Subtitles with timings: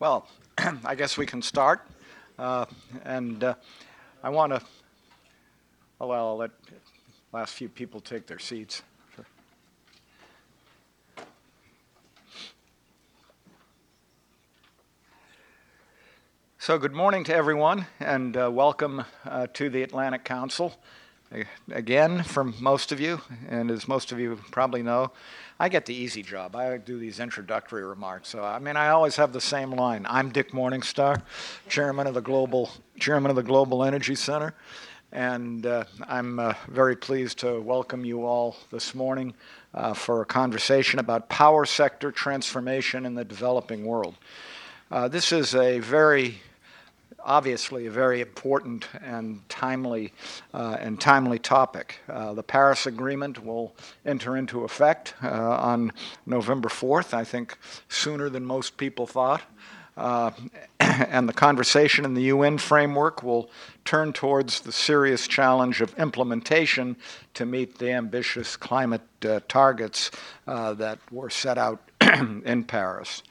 [0.00, 0.28] Well,
[0.84, 1.80] I guess we can start.
[2.38, 2.66] Uh,
[3.04, 3.54] and uh,
[4.22, 4.62] I want to,
[6.00, 6.52] oh, well, I'll let
[7.32, 8.82] last few people take their seats.
[16.58, 20.80] So, good morning to everyone, and uh, welcome uh, to the Atlantic Council.
[21.70, 23.20] Again, from most of you,
[23.50, 25.12] and as most of you probably know,
[25.60, 26.56] I get the easy job.
[26.56, 28.30] I do these introductory remarks.
[28.30, 30.06] So I mean, I always have the same line.
[30.08, 31.20] I'm Dick Morningstar,
[31.68, 34.54] chairman of the global chairman of the Global Energy Center,
[35.12, 39.34] and uh, I'm uh, very pleased to welcome you all this morning
[39.74, 44.14] uh, for a conversation about power sector transformation in the developing world.
[44.90, 46.40] Uh, this is a very
[47.28, 50.14] obviously a very important and timely
[50.54, 52.00] uh, and timely topic.
[52.08, 55.92] Uh, the Paris Agreement will enter into effect uh, on
[56.24, 59.42] November 4th, I think sooner than most people thought.
[59.94, 60.30] Uh,
[60.80, 63.50] and the conversation in the UN framework will
[63.84, 66.96] turn towards the serious challenge of implementation
[67.34, 70.10] to meet the ambitious climate uh, targets
[70.46, 73.22] uh, that were set out in Paris.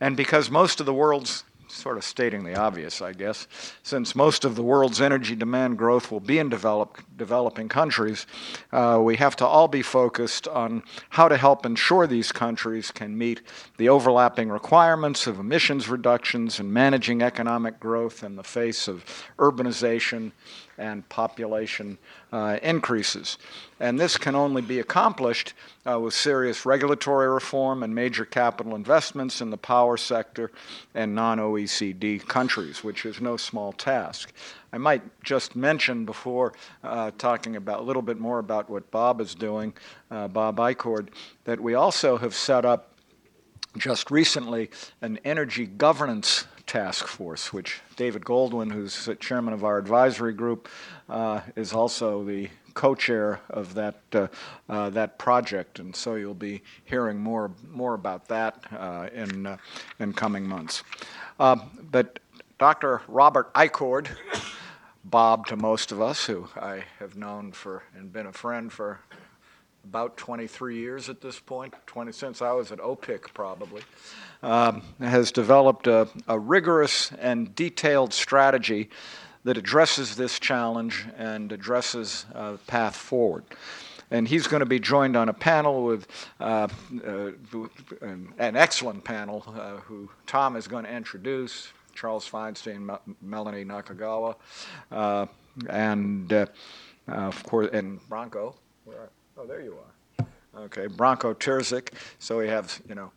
[0.00, 3.46] And because most of the world's sort of stating the obvious, I guess,
[3.82, 8.26] since most of the world's energy demand growth will be in develop, developing countries,
[8.72, 13.16] uh, we have to all be focused on how to help ensure these countries can
[13.18, 13.42] meet
[13.76, 19.04] the overlapping requirements of emissions reductions and managing economic growth in the face of
[19.38, 20.32] urbanization
[20.78, 21.98] and population
[22.32, 23.38] uh, increases.
[23.80, 25.54] And this can only be accomplished
[25.86, 30.50] uh, with serious regulatory reform and major capital investments in the power sector
[30.94, 34.32] and non OECD countries, which is no small task.
[34.72, 36.52] I might just mention before
[36.82, 39.72] uh, talking about a little bit more about what Bob is doing,
[40.10, 41.08] uh, Bob Ichord,
[41.44, 42.90] that we also have set up
[43.76, 44.70] just recently
[45.02, 50.68] an energy governance task force, which David Goldwyn, who's chairman of our advisory group,
[51.08, 54.26] uh, is also the co-chair of that uh,
[54.68, 59.56] uh, that project, and so you'll be hearing more more about that uh, in uh,
[59.98, 60.82] in coming months.
[61.38, 61.56] Uh,
[61.90, 62.18] but
[62.58, 63.02] Dr.
[63.08, 64.08] Robert Ichord,
[65.04, 69.00] Bob to most of us, who I have known for and been a friend for
[69.84, 73.82] about 23 years at this point, 20 since I was at OPIC probably,
[74.42, 78.90] um, has developed a, a, rigorous and detailed strategy
[79.44, 83.44] that addresses this challenge and addresses uh, the path forward.
[84.10, 86.06] And he's going to be joined on a panel with
[86.40, 86.68] uh,
[87.06, 87.30] uh,
[88.02, 94.36] an excellent panel uh, who Tom is going to introduce Charles Feinstein, Melanie Nakagawa,
[94.90, 95.26] uh,
[95.68, 96.46] and uh,
[97.08, 98.54] of course, and Branko.
[99.36, 100.26] Oh, there you are.
[100.56, 101.88] Okay, Branko Terzic.
[102.20, 103.10] So we have, you know,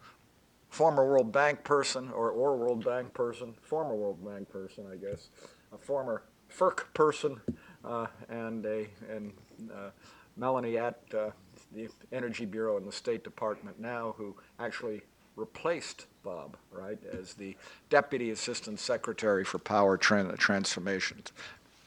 [0.69, 5.29] former World Bank person, or, or World Bank person, former World Bank person, I guess,
[5.72, 7.39] a former FERC person,
[7.85, 9.31] uh, and a and
[9.72, 9.89] uh,
[10.35, 11.29] Melanie at uh,
[11.73, 15.01] the Energy Bureau in the State Department now, who actually
[15.35, 17.56] replaced Bob, right, as the
[17.89, 21.31] Deputy Assistant Secretary for Power Tran- Transformations.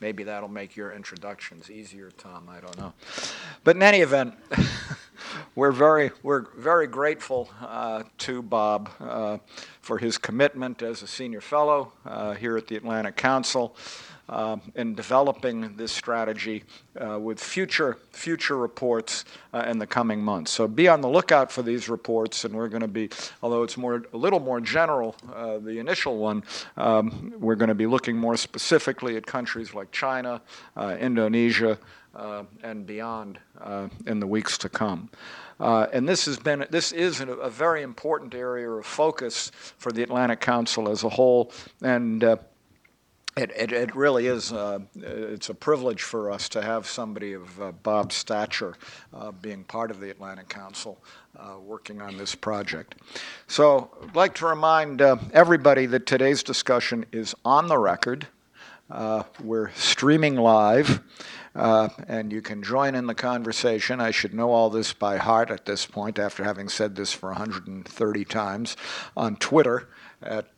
[0.00, 2.48] Maybe that'll make your introductions easier, Tom.
[2.48, 2.94] I don't know.
[3.64, 4.34] But in any event,
[5.54, 9.38] we're very we're very grateful uh, to Bob uh,
[9.82, 13.76] for his commitment as a senior fellow uh, here at the Atlantic Council
[14.74, 16.64] in developing this strategy
[17.00, 20.50] uh, with future future reports uh, in the coming months.
[20.50, 23.10] So be on the lookout for these reports, and we're going to be,
[23.42, 26.44] although it's more a little more general, uh, the initial one,
[26.76, 30.40] um, we're going to be looking more specifically at countries like China,
[30.76, 31.78] uh, Indonesia.
[32.12, 33.38] Uh, and beyond
[34.06, 35.08] in the weeks to come.
[35.60, 40.02] Uh, and this has been this is a, very important area of focus for the
[40.02, 41.52] Atlantic Council as a whole,
[41.82, 42.36] and uh,
[43.36, 47.62] it, it, it, really is uh, it's a privilege for us to have somebody of
[47.62, 48.74] uh, Bob's stature
[49.14, 50.98] uh, being part of the Atlantic Council
[51.38, 52.96] uh, working on this project.
[53.46, 58.26] So I'd like to remind uh, everybody that today's discussion is on the record.
[58.90, 61.00] Uh, we're streaming live,
[61.54, 64.00] and you can join in the conversation.
[64.00, 67.28] I should know all this by heart at this point after having said this for
[67.28, 68.76] 130 times
[69.16, 69.88] on Twitter
[70.20, 70.48] at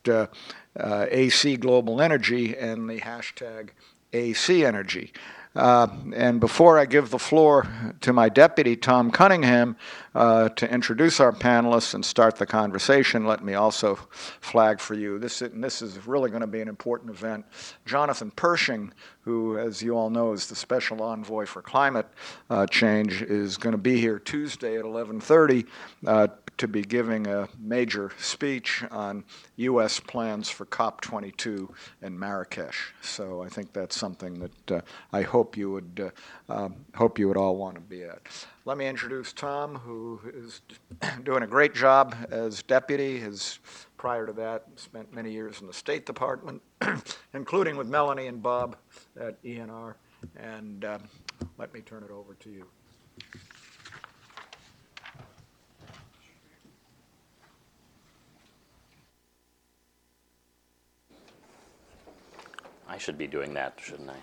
[0.78, 3.70] uh, AC Global Energy and the hashtag
[4.12, 5.12] AC Energy.
[5.54, 7.66] Uh, and before I give the floor
[8.00, 9.76] to my deputy, Tom Cunningham,
[10.14, 13.96] uh, to introduce our panelists and start the conversation, let me also
[14.40, 17.44] flag for you this, this is really going to be an important event.
[17.84, 22.06] Jonathan Pershing, who, as you all know, is the special envoy for climate
[22.48, 25.66] uh, change, is going to be here Tuesday at 11:30
[26.06, 29.24] uh, to be giving a major speech on
[29.56, 30.00] U.S.
[30.00, 31.68] plans for COP22
[32.02, 32.92] in Marrakesh.
[33.00, 34.80] So I think that's something that uh,
[35.12, 36.12] I hope you would
[36.48, 38.20] uh, um, hope you would all want to be at.
[38.64, 40.60] Let me introduce Tom, who is
[41.24, 43.18] doing a great job as deputy.
[43.18, 43.58] His
[43.96, 46.60] prior to that spent many years in the State Department,
[47.34, 48.76] including with Melanie and Bob
[49.20, 49.94] at ENR.
[50.36, 50.98] And uh,
[51.58, 52.66] let me turn it over to you.
[62.92, 64.16] I should be doing that, shouldn't I?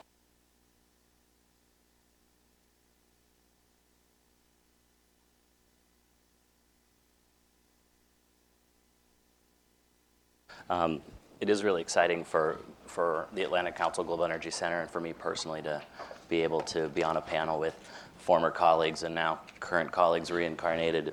[10.69, 11.01] Um,
[11.39, 15.13] it is really exciting for, for the Atlantic Council Global Energy Center and for me
[15.13, 15.81] personally to
[16.27, 17.74] be able to be on a panel with
[18.18, 21.12] former colleagues and now current colleagues reincarnated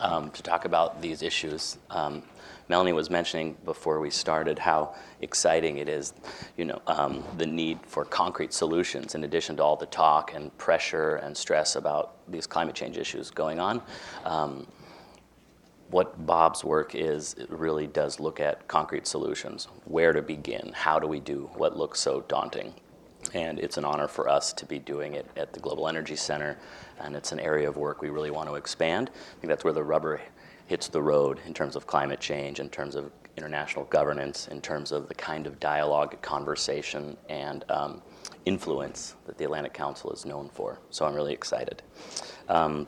[0.00, 1.78] um, to talk about these issues.
[1.90, 2.22] Um,
[2.68, 6.14] Melanie was mentioning before we started how exciting it is,
[6.56, 10.56] you know, um, the need for concrete solutions in addition to all the talk and
[10.56, 13.82] pressure and stress about these climate change issues going on.
[14.24, 14.66] Um,
[15.90, 19.68] what Bob's work is, it really does look at concrete solutions.
[19.84, 20.72] Where to begin?
[20.74, 22.74] How do we do what looks so daunting?
[23.32, 26.58] And it's an honor for us to be doing it at the Global Energy Center,
[27.00, 29.10] and it's an area of work we really want to expand.
[29.14, 30.20] I think that's where the rubber
[30.66, 34.92] hits the road in terms of climate change, in terms of international governance, in terms
[34.92, 38.02] of the kind of dialogue, conversation, and um,
[38.46, 40.78] influence that the Atlantic Council is known for.
[40.90, 41.82] So I'm really excited.
[42.48, 42.86] Um,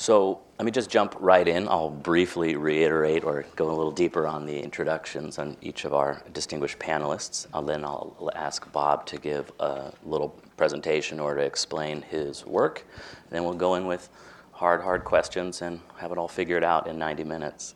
[0.00, 1.68] so let me just jump right in.
[1.68, 6.22] I'll briefly reiterate or go a little deeper on the introductions on each of our
[6.32, 7.46] distinguished panelists.
[7.52, 12.86] And then I'll ask Bob to give a little presentation or to explain his work.
[13.24, 14.08] And then we'll go in with
[14.52, 17.74] hard, hard questions and have it all figured out in 90 minutes.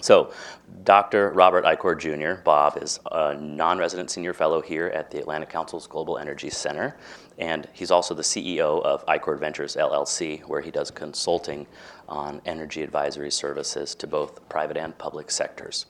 [0.00, 0.32] So,
[0.84, 1.30] Dr.
[1.30, 5.86] Robert Ichord Jr., Bob, is a non resident senior fellow here at the Atlantic Council's
[5.86, 6.96] Global Energy Center,
[7.38, 11.66] and he's also the CEO of Ichord Ventures LLC, where he does consulting
[12.08, 15.86] on energy advisory services to both private and public sectors.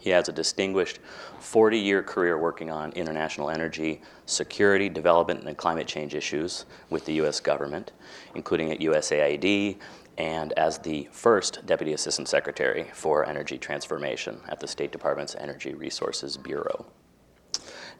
[0.00, 0.98] He has a distinguished
[1.38, 7.12] 40 year career working on international energy, security, development, and climate change issues with the
[7.14, 7.38] U.S.
[7.38, 7.92] government,
[8.34, 9.76] including at USAID,
[10.18, 15.74] and as the first Deputy Assistant Secretary for Energy Transformation at the State Department's Energy
[15.74, 16.86] Resources Bureau.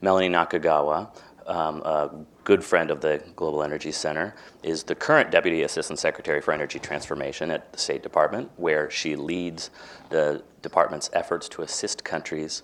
[0.01, 1.09] Melanie Nakagawa,
[1.47, 2.11] um, a
[2.45, 6.79] good friend of the Global Energy Center, is the current Deputy Assistant Secretary for Energy
[6.79, 9.71] Transformation at the State Department, where she leads
[10.11, 12.63] the department's efforts to assist countries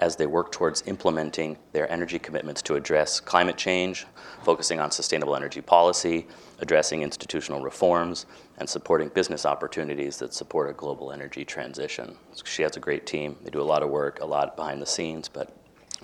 [0.00, 4.06] as they work towards implementing their energy commitments to address climate change,
[4.42, 6.26] focusing on sustainable energy policy,
[6.60, 8.26] addressing institutional reforms,
[8.58, 12.16] and supporting business opportunities that support a global energy transition.
[12.44, 13.36] She has a great team.
[13.42, 15.54] They do a lot of work, a lot behind the scenes, but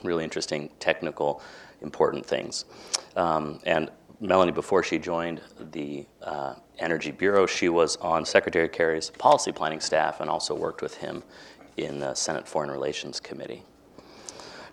[0.02, 1.43] really interesting, technical,
[1.81, 2.64] important things.
[3.16, 3.90] Um, and
[4.20, 5.40] Melanie, before she joined
[5.72, 10.82] the uh, Energy Bureau, she was on Secretary Kerry's policy planning staff and also worked
[10.82, 11.22] with him
[11.76, 13.64] in the Senate Foreign Relations Committee.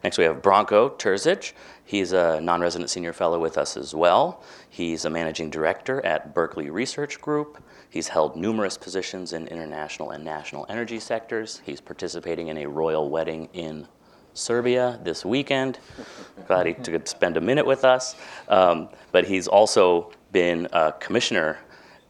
[0.03, 1.53] Next, we have Branko Terzic.
[1.83, 4.43] He's a non resident senior fellow with us as well.
[4.69, 7.61] He's a managing director at Berkeley Research Group.
[7.89, 11.61] He's held numerous positions in international and national energy sectors.
[11.65, 13.87] He's participating in a royal wedding in
[14.33, 15.79] Serbia this weekend.
[16.47, 18.15] Glad he could spend a minute with us.
[18.47, 21.59] Um, but he's also been a commissioner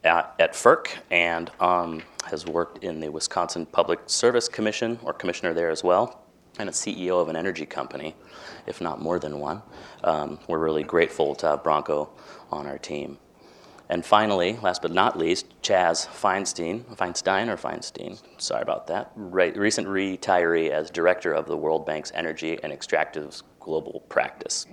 [0.03, 5.53] at, at FERC and um, has worked in the Wisconsin Public Service Commission, or commissioner
[5.53, 6.25] there as well
[6.59, 8.15] and a CEO of an energy company,
[8.67, 9.63] if not more than one.
[10.03, 12.09] Um, we're really grateful to have Branko
[12.51, 13.17] on our team.
[13.87, 19.51] And finally, last but not least, Chaz Feinstein, Feinstein or Feinstein, sorry about that, Re-
[19.51, 24.67] recent retiree as director of the World Bank's Energy and Extractives Global Practice.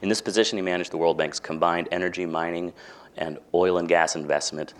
[0.00, 2.72] In this position, he managed the World Bank's combined energy, mining,
[3.16, 4.74] and oil and gas investment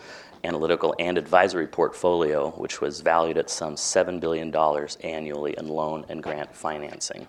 [0.44, 4.54] analytical and advisory portfolio, which was valued at some $7 billion
[5.02, 7.26] annually in loan and grant financing.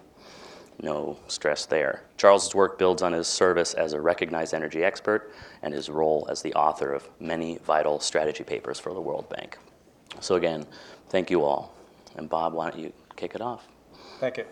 [0.82, 2.04] No stress there.
[2.18, 6.42] Charles's work builds on his service as a recognized energy expert and his role as
[6.42, 9.58] the author of many vital strategy papers for the World Bank.
[10.20, 10.66] So, again,
[11.10, 11.74] thank you all.
[12.18, 13.68] And Bob, why don't you kick it off?
[14.20, 14.46] Thank you.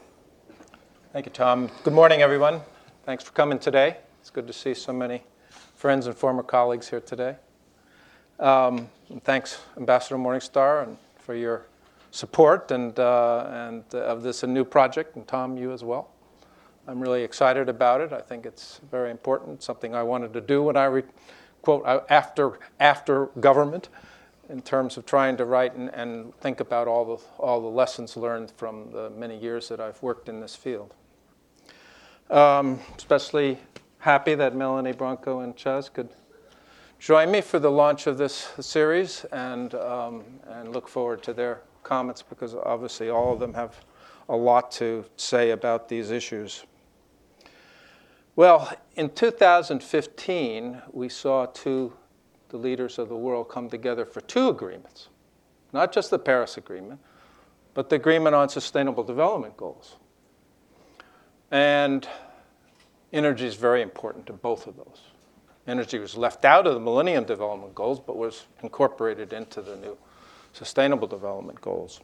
[1.11, 1.69] Thank you, Tom.
[1.83, 2.61] Good morning, everyone.
[3.05, 3.97] Thanks for coming today.
[4.21, 5.23] It's good to see so many
[5.75, 7.35] friends and former colleagues here today.
[8.41, 8.89] Um,
[9.23, 11.67] thanks, Ambassador Morningstar, and for your
[12.09, 16.09] support and, uh, and uh, of this new project, and Tom, you as well.
[16.87, 18.11] I'm really excited about it.
[18.11, 21.03] I think it's very important, something I wanted to do when I, re-
[21.61, 23.89] quote, after, after government,
[24.49, 28.17] in terms of trying to write and, and think about all the, all the lessons
[28.17, 30.95] learned from the many years that I've worked in this field.
[32.31, 33.59] Um, especially
[33.99, 36.09] happy that Melanie Branko and Chaz could
[37.01, 41.61] join me for the launch of this series and, um, and look forward to their
[41.81, 43.83] comments because obviously all of them have
[44.29, 46.63] a lot to say about these issues.
[48.35, 51.91] Well, in 2015, we saw two,
[52.49, 55.09] the leaders of the world come together for two agreements,
[55.73, 56.99] not just the Paris Agreement,
[57.73, 59.95] but the Agreement on Sustainable Development Goals.
[61.49, 62.07] And
[63.11, 65.10] energy is very important to both of those.
[65.71, 69.97] Energy was left out of the Millennium Development Goals, but was incorporated into the new
[70.51, 72.01] Sustainable Development Goals.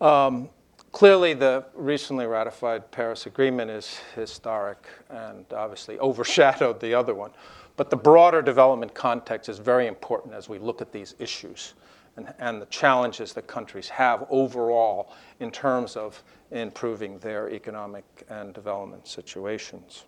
[0.00, 0.48] Um,
[0.90, 7.30] clearly, the recently ratified Paris Agreement is historic and obviously overshadowed the other one.
[7.76, 11.74] But the broader development context is very important as we look at these issues
[12.16, 18.52] and, and the challenges that countries have overall in terms of improving their economic and
[18.54, 20.04] development situations.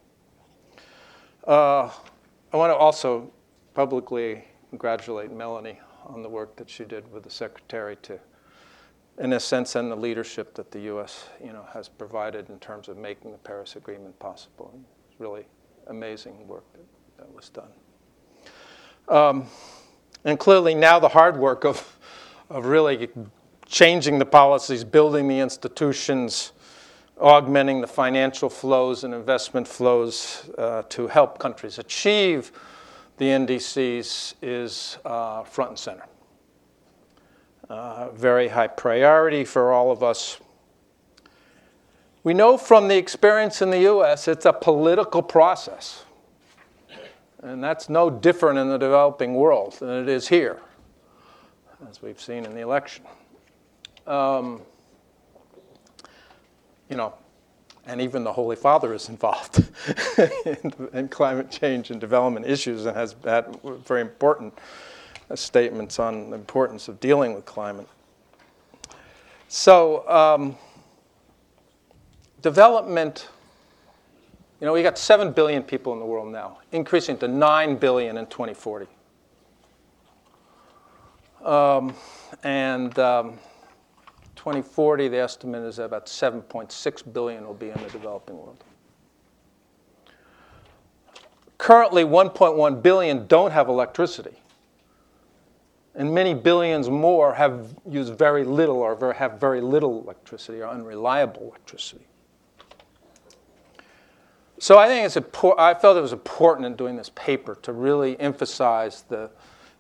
[1.47, 1.91] Uh,
[2.53, 3.31] I want to also
[3.75, 8.19] publicly congratulate Melanie on the work that she did with the Secretary to
[9.19, 11.29] in a sense, and the leadership that the U.S.
[11.45, 14.73] You know, has provided in terms of making the Paris Agreement possible.
[15.11, 15.45] It's really
[15.89, 16.87] amazing work that,
[17.19, 17.69] that was done.
[19.09, 19.47] Um,
[20.25, 21.99] and clearly, now the hard work of,
[22.49, 23.11] of really
[23.67, 26.53] changing the policies, building the institutions,
[27.21, 32.53] augmenting the financial flows and investment flows uh, to help countries achieve
[33.19, 36.05] the NDCs is uh, front and center
[37.73, 40.39] uh, very high priority for all of us.
[42.23, 46.05] We know from the experience in the US it's a political process.
[47.43, 50.61] And that's no different in the developing world than it is here,
[51.91, 53.05] as we've seen in the election.
[54.07, 54.61] Um,
[56.93, 57.15] you know,
[57.87, 59.65] and even the Holy Father is involved
[60.45, 63.57] in, in, climate change and development issues and has had
[63.87, 64.53] very important
[65.35, 67.89] statements on the importance of dealing with climate.
[69.49, 70.55] So, um,
[72.43, 73.27] development,
[74.61, 78.19] you know, we got 7 billion people in the world now, increasing to 9 billion
[78.19, 78.87] in 2040.
[81.43, 81.95] Um,
[82.43, 83.39] and um,
[84.43, 88.65] 2040, the estimate is that about 7.6 billion will be in the developing world.
[91.59, 94.37] Currently, 1.1 billion don't have electricity
[95.95, 101.43] and many billions more have used very little or have very little electricity or unreliable
[101.43, 102.07] electricity.
[104.59, 107.73] So I think it's important, I felt it was important in doing this paper to
[107.73, 109.31] really emphasize the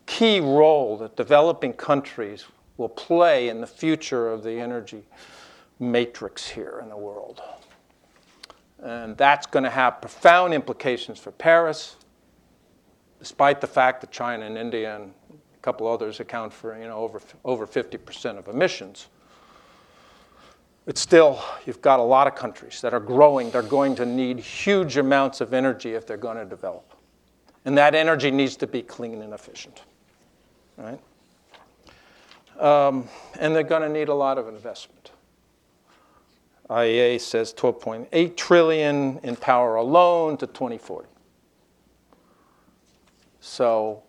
[0.07, 2.45] key role that developing countries
[2.77, 5.03] will play in the future of the energy
[5.79, 7.43] matrix here in the world.
[8.83, 11.97] And that's going to have profound implications for Paris,
[13.19, 16.97] despite the fact that China and India and a couple others account for you know,
[16.97, 19.09] over, over 50% of emissions.
[20.85, 23.51] But still, you've got a lot of countries that are growing.
[23.51, 26.93] They're going to need huge amounts of energy if they're going to develop.
[27.65, 29.83] And that energy needs to be clean and efficient.
[30.77, 30.99] Right?
[32.59, 33.09] Um,
[33.41, 35.11] and they're going to need a lot of investment.
[36.71, 41.09] IEA says 12.8 trillion in power alone to 2040.
[43.41, 44.03] So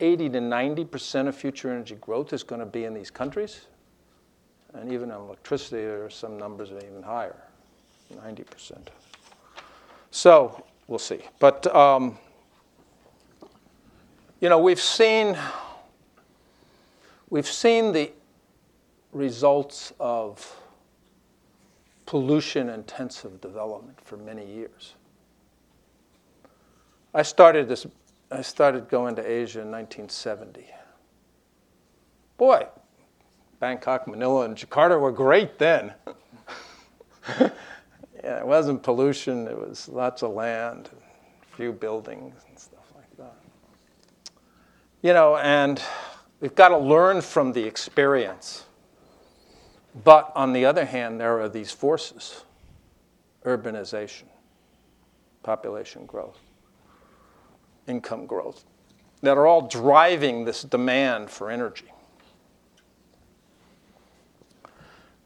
[0.00, 3.66] 80 to 90% of future energy growth is going to be in these countries.
[4.72, 7.36] And even on electricity, there are some numbers that are even higher
[8.12, 8.78] 90%.
[10.10, 11.20] So we'll see.
[11.38, 12.18] But, um,
[14.40, 15.36] you know, we've seen,
[17.30, 18.12] we've seen the
[19.12, 20.60] results of
[22.06, 24.94] pollution intensive development for many years.
[27.14, 27.86] I started this
[28.32, 30.64] I started going to Asia in 1970.
[32.36, 32.64] Boy,
[33.58, 35.92] Bangkok, Manila, and Jakarta were great then.
[37.40, 37.50] yeah,
[38.22, 40.90] it wasn't pollution, it was lots of land,
[41.56, 43.34] few buildings, and stuff like that.
[45.02, 45.82] You know, and
[46.40, 48.64] we've got to learn from the experience.
[50.04, 52.44] But on the other hand, there are these forces
[53.44, 54.24] urbanization,
[55.42, 56.38] population growth
[57.90, 58.64] income growth
[59.22, 61.92] that are all driving this demand for energy.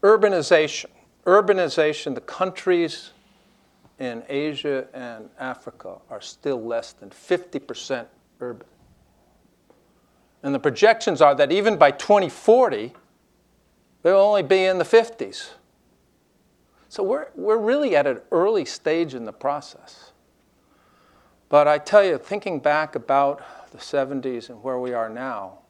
[0.01, 0.89] Urbanization.
[1.25, 3.11] urbanization, the countries
[3.97, 8.05] in Asia and Africa are still less than 50%
[8.41, 8.67] urban.
[10.45, 12.93] And the projections are that even by 2040,
[14.03, 15.49] they'll only be in the 50s.
[16.87, 20.11] So we're, we're really at an early stage in the process.
[21.49, 25.61] But I tell you, thinking back about the 70s and where we are now,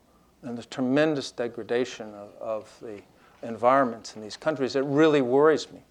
[0.42, 3.02] and the tremendous degradation of, of the
[3.48, 5.86] environments in these countries, it really worries me.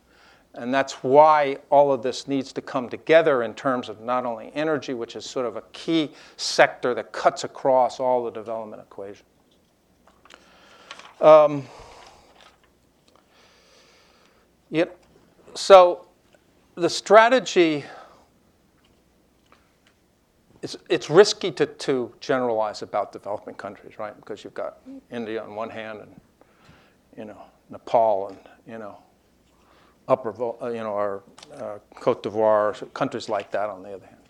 [0.54, 4.52] And that's why all of this needs to come together in terms of not only
[4.54, 9.26] energy, which is sort of a key sector that cuts across all the development equation.
[11.20, 11.64] Um,
[15.54, 16.06] so
[16.74, 17.84] the strategy
[20.64, 24.16] it's, it's risky to, to generalize about developing countries, right?
[24.16, 24.78] Because you've got
[25.10, 26.20] India on one hand and,
[27.18, 27.36] you know,
[27.68, 28.96] Nepal and, you know,
[30.08, 31.22] upper, uh, you know, or
[31.56, 34.20] uh, Cote d'Ivoire, countries like that on the other hand.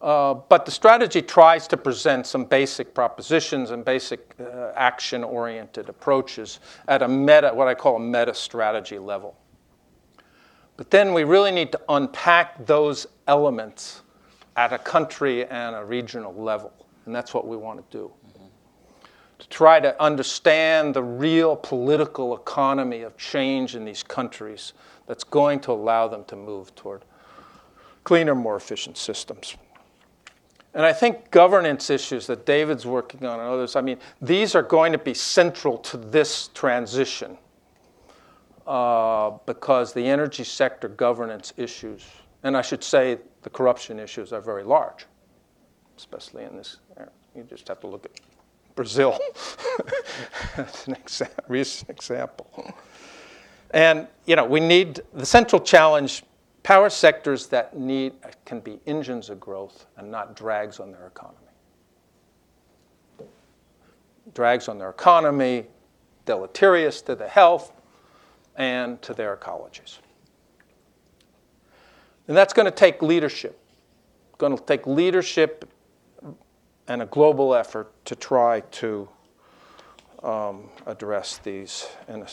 [0.00, 6.58] Uh, but the strategy tries to present some basic propositions and basic uh, action-oriented approaches
[6.88, 9.36] at a meta, what I call a meta strategy level.
[10.76, 14.02] But then we really need to unpack those elements
[14.56, 16.72] at a country and a regional level.
[17.06, 18.12] And that's what we want to do.
[19.42, 24.72] To try to understand the real political economy of change in these countries
[25.08, 27.04] that's going to allow them to move toward
[28.04, 29.56] cleaner, more efficient systems.
[30.74, 34.62] And I think governance issues that David's working on and others, I mean, these are
[34.62, 37.36] going to be central to this transition
[38.64, 42.06] uh, because the energy sector governance issues,
[42.44, 45.06] and I should say the corruption issues are very large,
[45.98, 47.10] especially in this area.
[47.34, 48.12] You just have to look at
[48.74, 49.18] Brazil
[50.56, 52.74] as an exa- recent example.
[53.70, 56.22] And you know, we need the central challenge.
[56.62, 58.12] Power sectors that need
[58.44, 61.38] can be engines of growth and not drags on their economy.
[64.34, 65.66] Drags on their economy,
[66.24, 67.72] deleterious to the health
[68.56, 69.98] and to their ecologies.
[72.28, 73.58] And that's going to take leadership.
[74.38, 75.68] Going to take leadership
[76.92, 79.08] and a global effort to try to
[80.22, 82.26] um, address these in a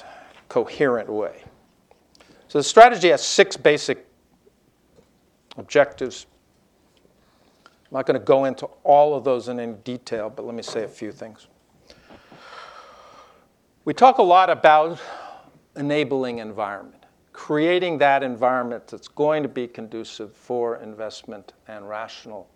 [0.50, 1.46] coherent way.
[2.50, 4.06] So the strategy has six basic
[5.56, 6.26] objectives.
[7.66, 10.62] I'm not going to go into all of those in any detail, but let me
[10.62, 11.48] say a few things.
[13.86, 15.00] We talk a lot about
[15.78, 22.50] enabling environment creating that environment that's going to be conducive for investment and rational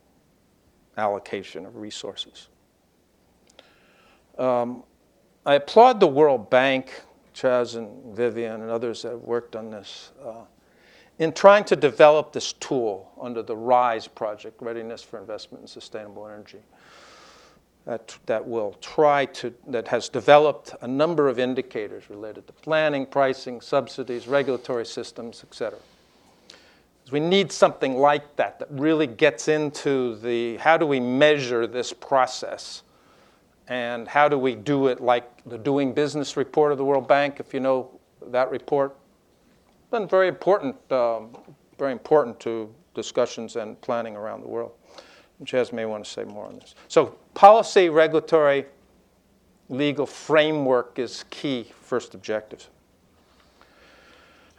[0.97, 2.49] allocation of resources.
[4.37, 4.83] Um,
[5.45, 7.01] I applaud the World Bank,
[7.35, 10.45] Chaz and Vivian and others that have worked on this, uh,
[11.19, 16.27] in trying to develop this tool under the RISE project, Readiness for Investment in Sustainable
[16.27, 16.59] Energy
[17.85, 23.05] that, that will try to, that has developed a number of indicators related to planning,
[23.05, 25.79] pricing, subsidies, regulatory systems, et cetera.
[27.13, 31.93] We need something like that that really gets into the how do we measure this
[31.93, 32.81] process
[33.67, 37.39] and how do we do it like the Doing Business report of the World Bank,
[37.39, 37.91] if you know
[38.31, 38.97] that report.
[39.91, 41.37] Been very important, um,
[41.77, 44.71] very important to discussions and planning around the world.
[45.43, 46.73] Chaz may want to say more on this.
[46.87, 48.65] So policy, regulatory,
[49.69, 52.69] legal framework is key first objectives.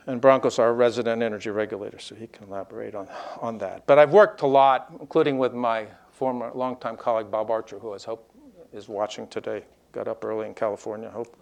[0.06, 3.08] And Branko's our resident energy regulator, so he can elaborate on,
[3.40, 3.86] on that.
[3.86, 7.98] But I've worked a lot, including with my former longtime colleague Bob Archer, who I
[7.98, 8.30] hope
[8.72, 9.64] is watching today.
[9.92, 11.36] Got up early in California, I hope.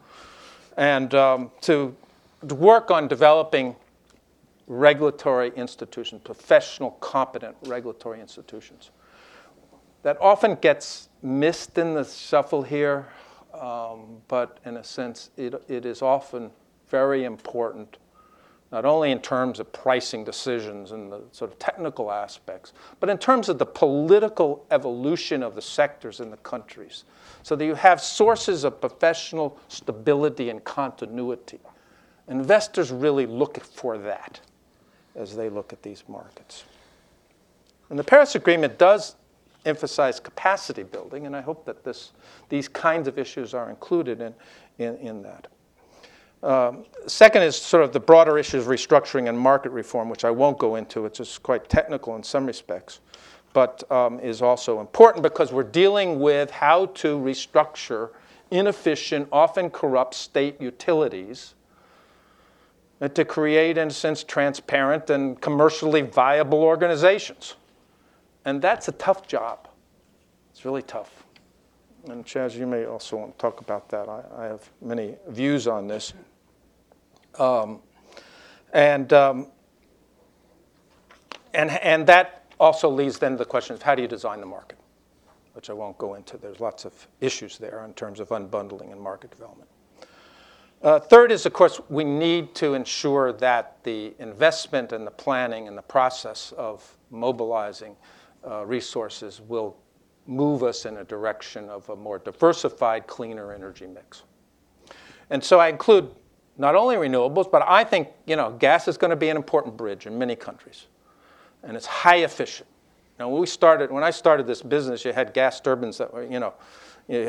[0.77, 1.95] And um, to,
[2.47, 3.75] to work on developing
[4.67, 8.91] regulatory institutions, professional, competent regulatory institutions
[10.03, 13.07] that often gets missed in the shuffle here,
[13.55, 16.51] um, but in a sense, it, it is often
[16.89, 17.99] very important,
[18.73, 23.19] not only in terms of pricing decisions and the sort of technical aspects, but in
[23.19, 27.05] terms of the political evolution of the sectors in the countries,
[27.43, 31.61] so that you have sources of professional stability and continuity.
[32.29, 34.41] Investors really look for that
[35.15, 36.65] as they look at these markets.
[37.91, 39.17] And the Paris Agreement does
[39.67, 42.13] emphasize capacity building, and I hope that this,
[42.49, 44.35] these kinds of issues are included in,
[44.79, 45.49] in, in that.
[46.43, 50.31] Um, second is sort of the broader issues of restructuring and market reform, which I
[50.31, 51.07] won't go into.
[51.07, 53.01] It's just quite technical in some respects,
[53.53, 58.11] but um, is also important because we're dealing with how to restructure
[58.51, 61.55] inefficient, often corrupt state utilities
[63.15, 67.57] to create, in a sense, transparent and commercially viable organizations.
[68.45, 69.69] And that's a tough job.
[70.53, 71.25] It's really tough.
[72.09, 74.09] And Chaz, you may also want to talk about that.
[74.09, 76.13] I, I have many views on this.
[77.39, 77.81] Um,
[78.73, 79.47] and, um,
[81.55, 84.47] and, and that also leads then to the question of how do you design the
[84.47, 84.79] market,
[85.55, 86.37] which I won't go into.
[86.37, 89.69] There's lots of issues there in terms of unbundling and market development.
[90.83, 95.69] Uh, third is, of course, we need to ensure that the investment and the planning
[95.69, 97.95] and the process of mobilizing
[98.45, 99.77] uh, resources will
[100.27, 104.23] move us in a direction of a more diversified, cleaner energy mix.
[105.31, 106.11] And so I include
[106.59, 109.77] not only renewables, but I think you know gas is going to be an important
[109.77, 110.87] bridge in many countries,
[111.63, 112.69] and it's high efficient.
[113.19, 116.25] Now, when we started, when I started this business, you had gas turbines that were
[116.25, 116.55] you know,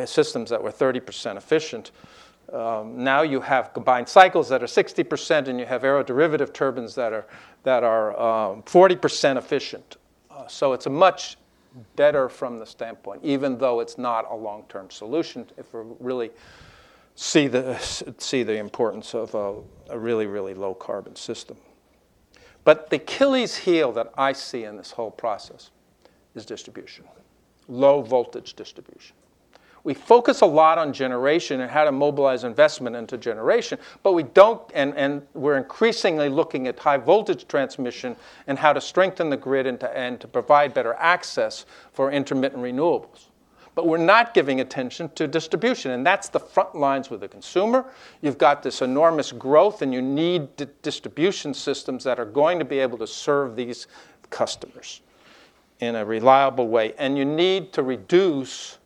[0.05, 1.91] systems that were 30% efficient.
[2.51, 7.13] Um, now you have combined cycles that are 60%, and you have aeroderivative turbines that
[7.13, 7.25] are
[7.63, 9.97] that are um, 40% efficient.
[10.29, 11.37] Uh, so it's a much
[11.95, 15.47] better from the standpoint, even though it's not a long-term solution.
[15.57, 16.31] If we're really
[17.15, 17.77] see the
[18.17, 19.55] see the importance of a,
[19.89, 21.57] a really really low carbon system.
[22.63, 25.71] But the Achilles heel that I see in this whole process
[26.33, 27.05] is distribution,
[27.67, 29.15] low voltage distribution.
[29.83, 34.23] We focus a lot on generation and how to mobilize investment into generation, but we
[34.23, 38.15] don't, and, and we're increasingly looking at high voltage transmission
[38.47, 42.63] and how to strengthen the grid and to, and to provide better access for intermittent
[42.63, 43.27] renewables.
[43.75, 47.85] But we're not giving attention to distribution, and that's the front lines with the consumer.
[48.21, 52.65] You've got this enormous growth, and you need d- distribution systems that are going to
[52.65, 53.87] be able to serve these
[54.29, 55.01] customers
[55.79, 56.93] in a reliable way.
[56.97, 58.77] And you need to reduce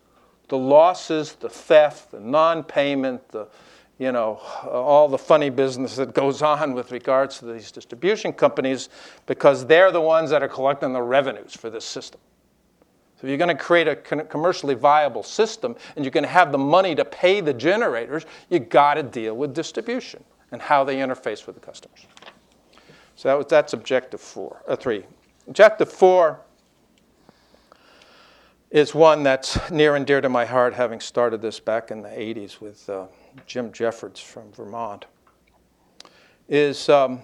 [0.47, 3.47] the losses, the theft, the non-payment, the
[3.99, 8.89] you know, all the funny business that goes on with regards to these distribution companies
[9.25, 12.19] because they're the ones that are collecting the revenues for this system.
[13.19, 16.51] So if you're going to create a commercially viable system and you're going to have
[16.51, 20.97] the money to pay the generators, you got to deal with distribution and how they
[20.97, 22.05] interface with the customers.
[23.15, 25.03] So that was, that's objective four, uh, three.
[25.47, 26.41] Objective four
[28.69, 32.09] is one that's near and dear to my heart, having started this back in the
[32.09, 33.07] 80s with uh,
[33.47, 35.05] Jim Jeffords from Vermont,
[36.47, 37.21] is um,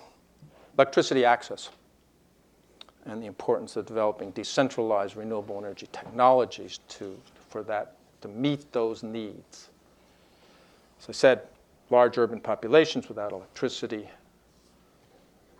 [0.75, 1.69] electricity access
[3.05, 9.03] and the importance of developing decentralized renewable energy technologies to, for that to meet those
[9.03, 9.69] needs.
[10.99, 11.41] As I said,
[11.89, 14.07] large urban populations without electricity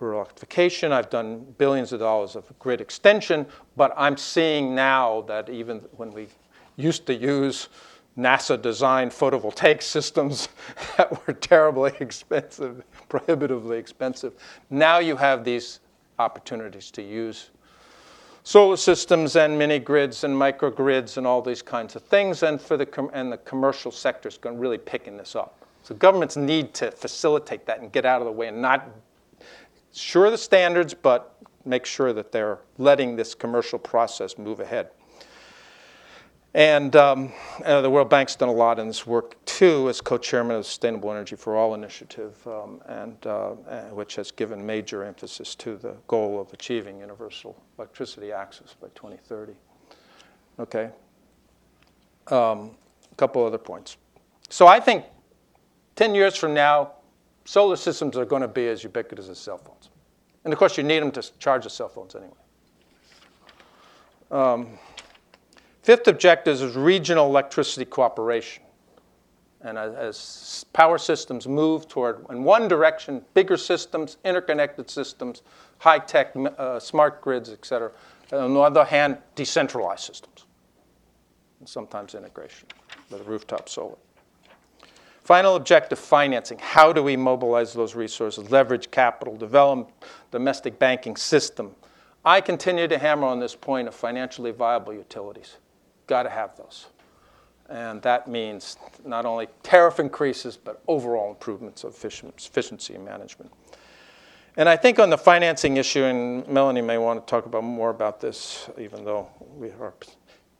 [0.00, 0.92] rural electrification.
[0.92, 6.12] I've done billions of dollars of grid extension, but I'm seeing now that even when
[6.12, 6.28] we
[6.76, 7.68] used to use
[8.18, 10.48] NASA designed photovoltaic systems
[10.96, 14.34] that were terribly expensive, prohibitively expensive,
[14.70, 15.80] now you have these
[16.18, 17.50] opportunities to use
[18.44, 22.42] solar systems and mini grids and microgrids and all these kinds of things.
[22.42, 25.64] And, for the com- and the commercial sector is going really picking this up.
[25.82, 28.88] So governments need to facilitate that and get out of the way and not
[29.92, 34.90] sure the standards, but make sure that they're letting this commercial process move ahead.
[36.54, 37.32] And um,
[37.64, 40.64] uh, the World Bank's done a lot in this work too, as co-chairman of the
[40.64, 45.76] Sustainable Energy for All initiative, um, and uh, uh, which has given major emphasis to
[45.76, 49.54] the goal of achieving universal electricity access by 2030.
[50.60, 50.90] Okay.
[52.28, 52.70] Um,
[53.10, 53.96] a couple other points.
[54.48, 55.04] So I think
[55.96, 56.92] 10 years from now,
[57.44, 59.90] solar systems are going to be as ubiquitous as cell phones.
[60.44, 62.32] And of course, you need them to charge the cell phones anyway.
[65.84, 68.62] Fifth objective is regional electricity cooperation.
[69.60, 75.42] And as, as, power systems move toward, in one direction, bigger systems, interconnected systems,
[75.76, 77.92] high tech, uh, smart grids, et cetera.
[78.30, 80.46] And on the other hand, decentralized systems,
[81.60, 82.66] and sometimes integration
[83.10, 83.98] with rooftop solar.
[85.22, 86.58] Final objective financing.
[86.60, 89.90] How do we mobilize those resources, leverage capital, develop
[90.30, 91.74] domestic banking system?
[92.24, 95.58] I continue to hammer on this point of financially viable utilities.
[96.06, 96.86] Got to have those.
[97.68, 103.50] And that means not only tariff increases, but overall improvements of efficiency and management.
[104.56, 107.90] And I think on the financing issue, and Melanie may want to talk about more
[107.90, 109.94] about this, even though we are,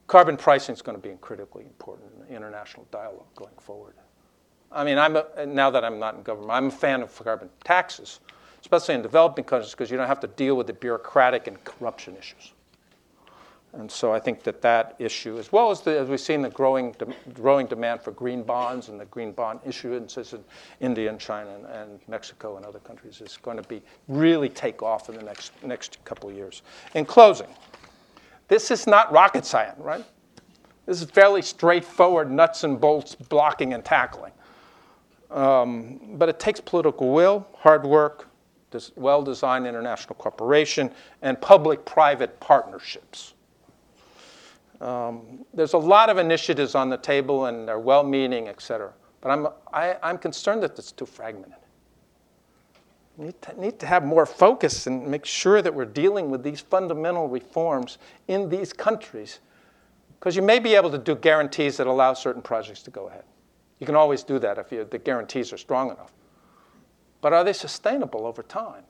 [0.06, 3.94] carbon pricing is going to be critically important in international dialogue going forward.
[4.72, 7.48] I mean, I'm a, now that I'm not in government, I'm a fan of carbon
[7.62, 8.18] taxes,
[8.60, 12.16] especially in developing countries because you don't have to deal with the bureaucratic and corruption
[12.16, 12.52] issues.
[13.76, 16.50] And so I think that that issue, as well as, the, as we've seen the
[16.50, 20.44] growing, de- growing demand for green bonds and the green bond issuances in
[20.80, 24.82] India and China and, and Mexico and other countries, is going to be really take
[24.82, 26.62] off in the next, next couple of years.
[26.94, 27.48] In closing,
[28.46, 30.04] this is not rocket science, right?
[30.86, 34.32] This is fairly straightforward nuts and bolts blocking and tackling.
[35.30, 38.28] Um, but it takes political will, hard work,
[38.96, 40.90] well designed international cooperation,
[41.22, 43.33] and public private partnerships.
[44.84, 48.92] Um, there's a lot of initiatives on the table and they're well meaning, et cetera.
[49.22, 51.58] But I'm, I, am i am concerned that it's too fragmented.
[53.16, 56.42] We need to, need to have more focus and make sure that we're dealing with
[56.42, 57.96] these fundamental reforms
[58.28, 59.40] in these countries.
[60.20, 63.24] Because you may be able to do guarantees that allow certain projects to go ahead.
[63.78, 66.12] You can always do that if you, the guarantees are strong enough.
[67.22, 68.84] But are they sustainable over time?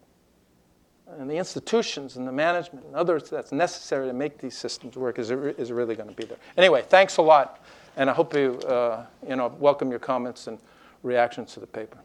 [1.07, 5.19] And the institutions and the management and others that's necessary to make these systems work
[5.19, 6.38] is, is really going to be there.
[6.57, 7.64] Anyway, thanks a lot,
[7.97, 10.59] and I hope you, uh, you know, welcome your comments and
[11.03, 11.99] reactions to the paper.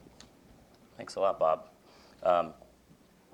[0.97, 1.69] Thanks a lot, Bob.
[2.23, 2.53] Um,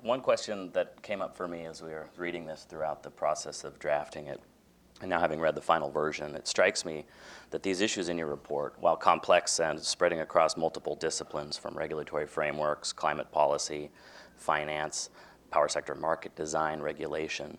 [0.02, 3.64] one question that came up for me as we were reading this throughout the process
[3.64, 4.40] of drafting it,
[5.00, 7.04] and now having read the final version, it strikes me
[7.50, 12.26] that these issues in your report, while complex and spreading across multiple disciplines from regulatory
[12.26, 13.90] frameworks, climate policy,
[14.36, 15.10] finance,
[15.50, 17.58] power sector market design, regulation,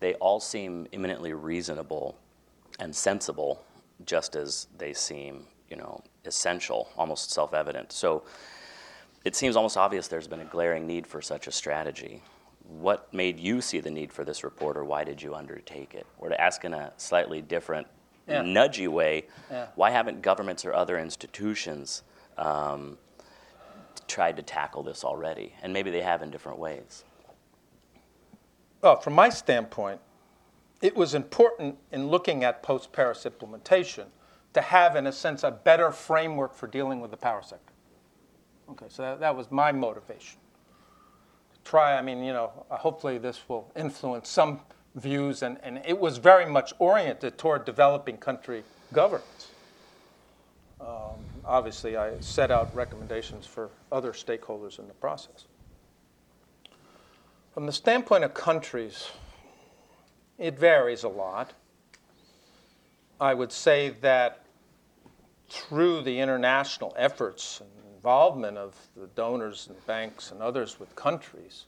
[0.00, 2.18] they all seem eminently reasonable
[2.80, 3.64] and sensible,
[4.04, 7.92] just as they seem, you know, essential, almost self-evident.
[7.92, 8.24] So
[9.24, 12.22] it seems almost obvious there's been a glaring need for such a strategy.
[12.64, 16.06] What made you see the need for this report, or why did you undertake it?
[16.18, 17.86] Or to ask in a slightly different,
[18.26, 18.42] yeah.
[18.42, 19.66] nudgy way, yeah.
[19.74, 22.02] why haven't governments or other institutions
[22.38, 22.98] um,
[24.08, 25.54] tried to tackle this already?
[25.62, 27.04] And maybe they have in different ways.
[28.82, 30.00] Well, from my standpoint,
[30.80, 34.08] it was important in looking at post Paris implementation
[34.54, 37.72] to have, in a sense, a better framework for dealing with the power sector.
[38.70, 40.40] Okay, so that, that was my motivation.
[41.64, 44.60] Try, I mean, you know, uh, hopefully this will influence some
[44.96, 49.50] views, and, and it was very much oriented toward developing country governance.
[50.80, 51.14] Um,
[51.44, 55.46] obviously, I set out recommendations for other stakeholders in the process.
[57.52, 59.10] From the standpoint of countries,
[60.38, 61.52] it varies a lot.
[63.20, 64.46] I would say that
[65.50, 71.66] through the international efforts and involvement of the donors and banks and others with countries,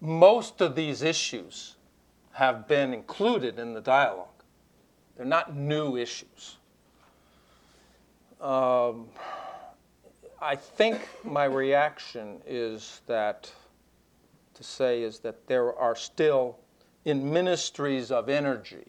[0.00, 1.74] most of these issues
[2.30, 4.28] have been included in the dialogue.
[5.16, 6.58] They're not new issues.
[8.40, 9.08] Um,
[10.40, 13.50] I think my reaction is that
[14.56, 16.58] to say is that there are still
[17.04, 18.84] in ministries of energy.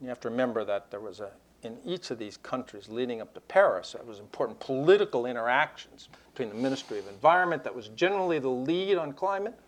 [0.00, 1.30] You have to remember that there was a
[1.64, 6.50] in each of these countries leading up to Paris, there was important political interactions between
[6.50, 9.58] the Ministry of Environment, that was generally the lead on climate,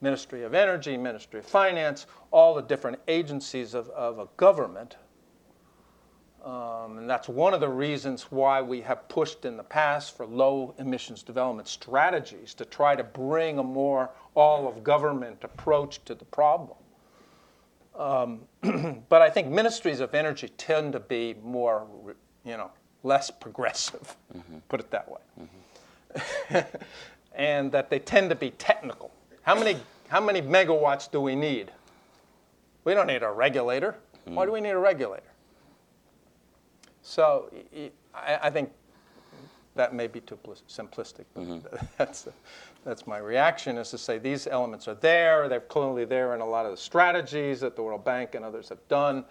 [0.00, 4.96] Ministry of Energy, Ministry of Finance, all the different agencies of, of a government
[6.44, 10.26] um, and that's one of the reasons why we have pushed in the past for
[10.26, 16.14] low emissions development strategies to try to bring a more all of government approach to
[16.14, 16.76] the problem.
[17.96, 18.40] Um,
[19.08, 21.86] but I think ministries of energy tend to be more,
[22.44, 22.70] you know,
[23.04, 24.58] less progressive, mm-hmm.
[24.68, 25.20] put it that way.
[25.40, 26.76] Mm-hmm.
[27.34, 29.10] and that they tend to be technical.
[29.42, 29.78] How many,
[30.08, 31.70] how many megawatts do we need?
[32.84, 33.96] We don't need a regulator.
[34.26, 34.34] Mm-hmm.
[34.34, 35.24] Why do we need a regulator?
[37.04, 37.52] So
[38.14, 38.72] I, I think
[39.76, 40.38] that may be too
[40.68, 41.86] simplistic, but mm-hmm.
[41.98, 42.28] that's,
[42.84, 45.48] that's my reaction is to say these elements are there.
[45.48, 48.70] They're clearly there in a lot of the strategies that the World Bank and others
[48.70, 49.24] have done.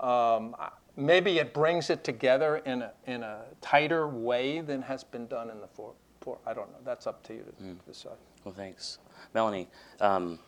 [0.00, 0.56] Um,
[0.96, 5.48] maybe it brings it together in a, in a tighter way than has been done
[5.48, 5.92] in the four.
[6.20, 6.78] four I don't know.
[6.84, 7.76] That's up to you to mm.
[7.86, 8.12] decide.
[8.44, 8.98] Well, thanks.
[9.32, 9.68] Melanie,
[10.00, 10.40] um,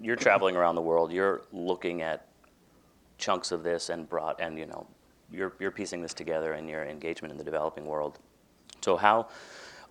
[0.00, 1.12] you're traveling around the world.
[1.12, 2.28] You're looking at
[3.18, 4.86] chunks of this and brought and you know
[5.32, 8.18] you're, you're piecing this together in your engagement in the developing world.
[8.82, 9.28] So how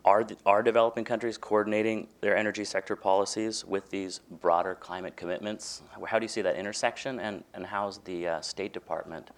[0.03, 5.81] are, the, are developing countries coordinating their energy sector policies with these broader climate commitments?
[6.05, 9.31] How do you see that intersection, and, and how's the uh, State Department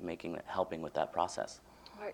[0.00, 1.60] making helping with that process?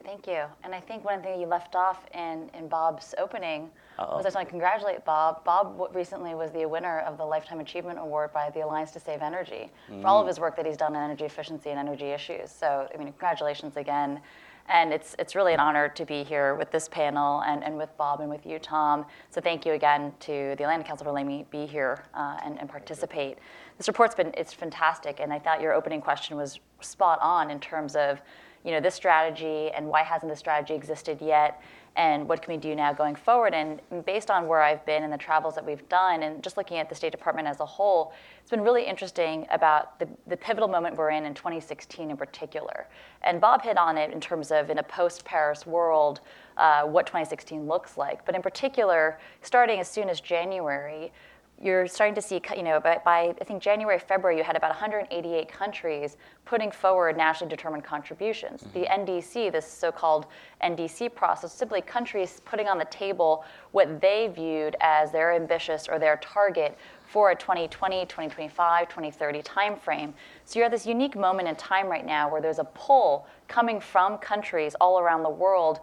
[0.04, 0.44] Thank you.
[0.64, 4.16] And I think one thing you left off in, in Bob's opening Uh-oh.
[4.16, 5.44] was I just want to congratulate Bob.
[5.44, 9.22] Bob recently was the winner of the Lifetime Achievement Award by the Alliance to Save
[9.22, 10.00] Energy mm.
[10.00, 10.28] for all of mm.
[10.28, 12.50] his work that he's done on energy efficiency and energy issues.
[12.50, 14.20] So, I mean, congratulations again.
[14.68, 17.96] And it's, it's really an honor to be here with this panel and, and with
[17.96, 19.06] Bob and with you, Tom.
[19.30, 22.58] So thank you again to the Atlantic Council for letting me be here uh, and,
[22.58, 23.38] and participate.
[23.78, 27.60] This report's been it's fantastic, and I thought your opening question was spot on in
[27.60, 28.20] terms of
[28.66, 31.62] you know this strategy and why hasn't this strategy existed yet?
[31.94, 33.54] And what can we do now going forward?
[33.54, 36.78] And based on where i've been and the travels that we've done and just looking
[36.78, 40.68] at the state department as a whole it's been really interesting about the, the pivotal
[40.68, 42.86] moment we're in in 2016 in particular.
[43.22, 46.20] And bob hit on it in terms of in a post-paris world
[46.56, 48.26] uh, what 2016 looks like.
[48.26, 51.12] But in particular starting as soon as january
[51.62, 54.70] you're starting to see, you know, by, by, I think January, February, you had about
[54.70, 58.62] 188 countries putting forward nationally determined contributions.
[58.62, 58.80] Mm-hmm.
[58.80, 60.26] The NDC, this so-called
[60.62, 65.98] NDC process, simply countries putting on the table what they viewed as their ambitious or
[65.98, 70.12] their target for a 2020, 2025, 2030 timeframe.
[70.44, 73.80] So you're at this unique moment in time right now where there's a pull coming
[73.80, 75.80] from countries all around the world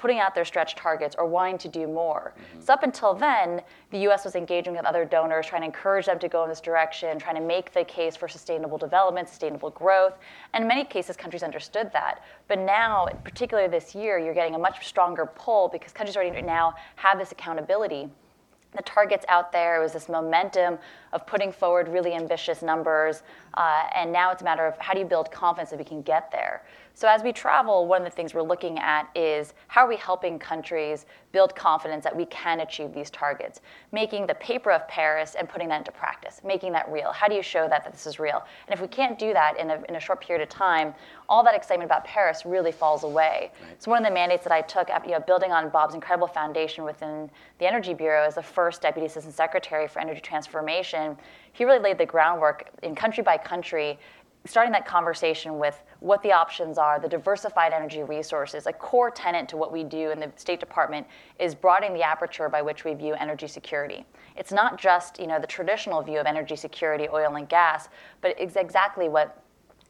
[0.00, 2.32] putting out their stretch targets or wanting to do more.
[2.34, 2.62] Mm-hmm.
[2.62, 3.60] So up until then,
[3.90, 4.24] the U.S.
[4.24, 7.34] was engaging with other donors, trying to encourage them to go in this direction, trying
[7.34, 10.14] to make the case for sustainable development, sustainable growth.
[10.54, 12.24] And in many cases, countries understood that.
[12.48, 16.74] But now, particularly this year, you're getting a much stronger pull because countries already now
[16.96, 18.08] have this accountability
[18.76, 19.80] the targets out there.
[19.80, 20.78] It was this momentum
[21.12, 23.24] of putting forward really ambitious numbers.
[23.54, 26.02] Uh, and now it's a matter of how do you build confidence that we can
[26.02, 26.62] get there.
[26.94, 29.96] So as we travel, one of the things we're looking at is how are we
[29.96, 33.60] helping countries build confidence that we can achieve these targets,
[33.92, 37.12] making the paper of Paris and putting that into practice, making that real.
[37.12, 38.42] How do you show that, that this is real?
[38.66, 40.94] And if we can't do that in a, in a short period of time,
[41.28, 43.52] all that excitement about Paris really falls away.
[43.62, 43.82] Right.
[43.82, 46.84] So one of the mandates that I took, you know, building on Bob's incredible foundation
[46.84, 51.16] within the Energy Bureau as the first Deputy Assistant Secretary for Energy Transformation,
[51.52, 53.98] he really laid the groundwork in country by country
[54.46, 59.48] starting that conversation with what the options are, the diversified energy resources, a core tenet
[59.48, 61.06] to what we do in the State Department
[61.38, 64.04] is broadening the aperture by which we view energy security.
[64.36, 67.88] It's not just you know the traditional view of energy security, oil and gas,
[68.22, 69.42] but it's exactly what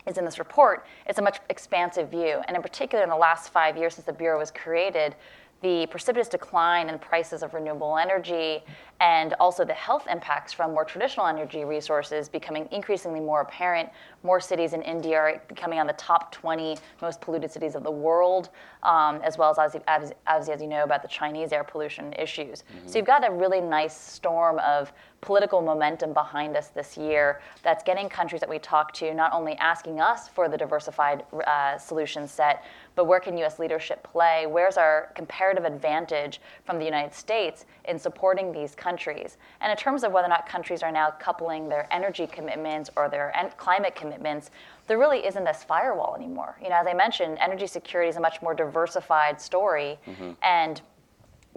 [0.07, 0.87] is in this report.
[1.07, 4.13] It's a much expansive view, and in particular, in the last five years since the
[4.13, 5.15] bureau was created,
[5.63, 8.63] the precipitous decline in prices of renewable energy
[9.01, 13.89] and also the health impacts from more traditional energy resources becoming increasingly more apparent.
[14.23, 17.91] More cities in India are becoming on the top 20 most polluted cities of the
[17.91, 18.51] world,
[18.83, 22.63] um, as well as, as, as, as, you know, about the Chinese air pollution issues.
[22.63, 22.89] Mm-hmm.
[22.89, 24.93] So you've got a really nice storm of
[25.23, 29.55] political momentum behind us this year that's getting countries that we talk to not only
[29.55, 33.59] asking us for the diversified uh, solution set, but where can U.S.
[33.59, 34.47] leadership play?
[34.47, 39.39] Where's our comparative advantage from the United States in supporting these countries?
[39.61, 43.09] And in terms of whether or not countries are now coupling their energy commitments or
[43.09, 44.51] their en- climate commitments,
[44.87, 46.57] there really isn't this firewall anymore.
[46.63, 50.33] You know, as I mentioned, energy security is a much more diversified story, mm-hmm.
[50.43, 50.81] and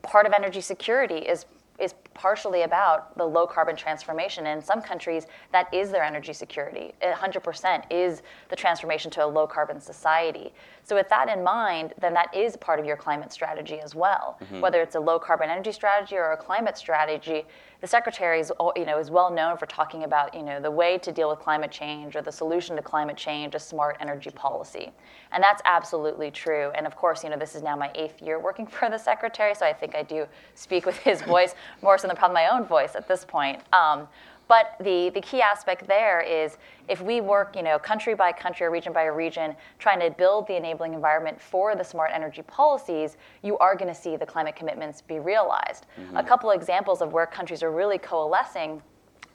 [0.04, 1.46] part of energy security is
[1.80, 4.46] is partially about the low carbon transformation.
[4.46, 6.94] And in some countries, that is their energy security.
[7.02, 10.54] 100% is the transformation to a low carbon society.
[10.84, 14.38] So, with that in mind, then that is part of your climate strategy as well.
[14.44, 14.60] Mm-hmm.
[14.60, 17.46] Whether it's a low carbon energy strategy or a climate strategy,
[17.84, 20.98] the secretary is, you know, is well known for talking about you know, the way
[21.00, 24.92] to deal with climate change or the solution to climate change, a smart energy policy.
[25.34, 26.72] And that's absolutely true.
[26.76, 29.54] And of course, you know, this is now my eighth year working for the secretary,
[29.56, 32.66] so I think I do speak with his voice more so than probably my own
[32.66, 33.62] voice at this point.
[33.74, 34.08] Um,
[34.48, 36.58] but the, the key aspect there is
[36.90, 40.48] if we work, you know, country by country or region by region, trying to build
[40.48, 44.56] the enabling environment for the smart energy policies, you are going to see the climate
[44.56, 45.86] commitments be realized.
[46.00, 46.18] Mm-hmm.
[46.18, 48.82] A couple of examples of where countries are really coalescing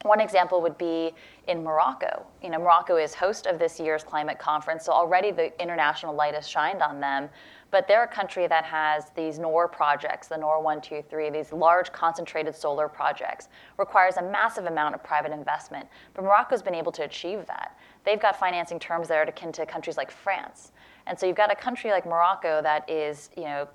[0.02, 1.12] one example would be
[1.48, 2.24] in Morocco.
[2.42, 6.34] You know, Morocco is host of this year's climate conference, so already the international light
[6.34, 7.28] has shined on them.
[7.70, 12.54] But they're a country that has these Noor projects, the Noor 123, these large concentrated
[12.54, 15.86] solar projects, requires a massive amount of private investment.
[16.14, 17.78] But Morocco's been able to achieve that.
[18.04, 20.72] They've got financing terms that are akin to countries like France.
[21.06, 23.68] And so you've got a country like Morocco that is, you know,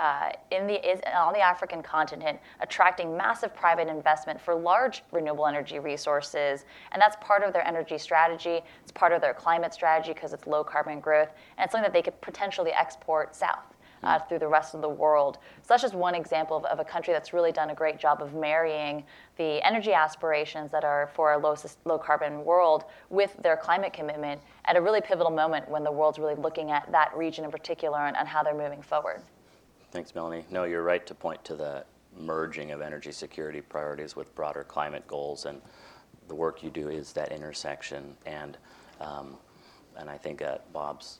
[0.00, 5.46] uh, in the, is on the African continent, attracting massive private investment for large renewable
[5.46, 6.64] energy resources.
[6.92, 8.60] And that's part of their energy strategy.
[8.82, 11.28] It's part of their climate strategy because it's low carbon growth.
[11.58, 13.76] And it's something that they could potentially export south.
[14.02, 15.36] Uh, through the rest of the world.
[15.60, 18.22] So that's just one example of, of, a country that's really done a great job
[18.22, 19.04] of marrying
[19.36, 24.40] the energy aspirations that are for a low, low carbon world with their climate commitment
[24.64, 28.06] at a really pivotal moment when the world's really looking at that region in particular
[28.06, 29.20] and, and how they're moving forward.
[29.92, 30.44] Thanks, Melanie.
[30.50, 31.84] No, you're right to point to the
[32.16, 35.60] merging of energy security priorities with broader climate goals, and
[36.28, 38.16] the work you do is that intersection.
[38.24, 38.56] And
[39.00, 39.36] um,
[39.96, 41.18] and I think that Bob's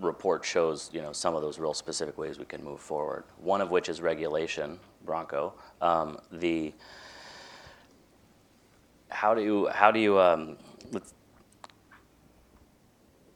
[0.00, 3.24] report shows you know some of those real specific ways we can move forward.
[3.36, 5.52] One of which is regulation, Branko.
[5.82, 6.72] Um, the
[9.10, 10.56] how do you how do you um,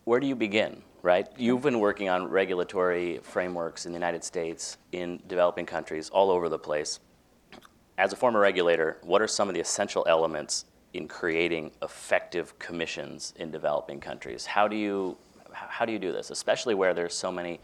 [0.04, 0.82] where do you begin?
[1.04, 6.30] Right, you've been working on regulatory frameworks in the United States, in developing countries, all
[6.30, 6.98] over the place.
[7.98, 13.34] As a former regulator, what are some of the essential elements in creating effective commissions
[13.36, 14.46] in developing countries?
[14.46, 15.18] How do you
[15.52, 17.60] how do you do this, especially where there's so many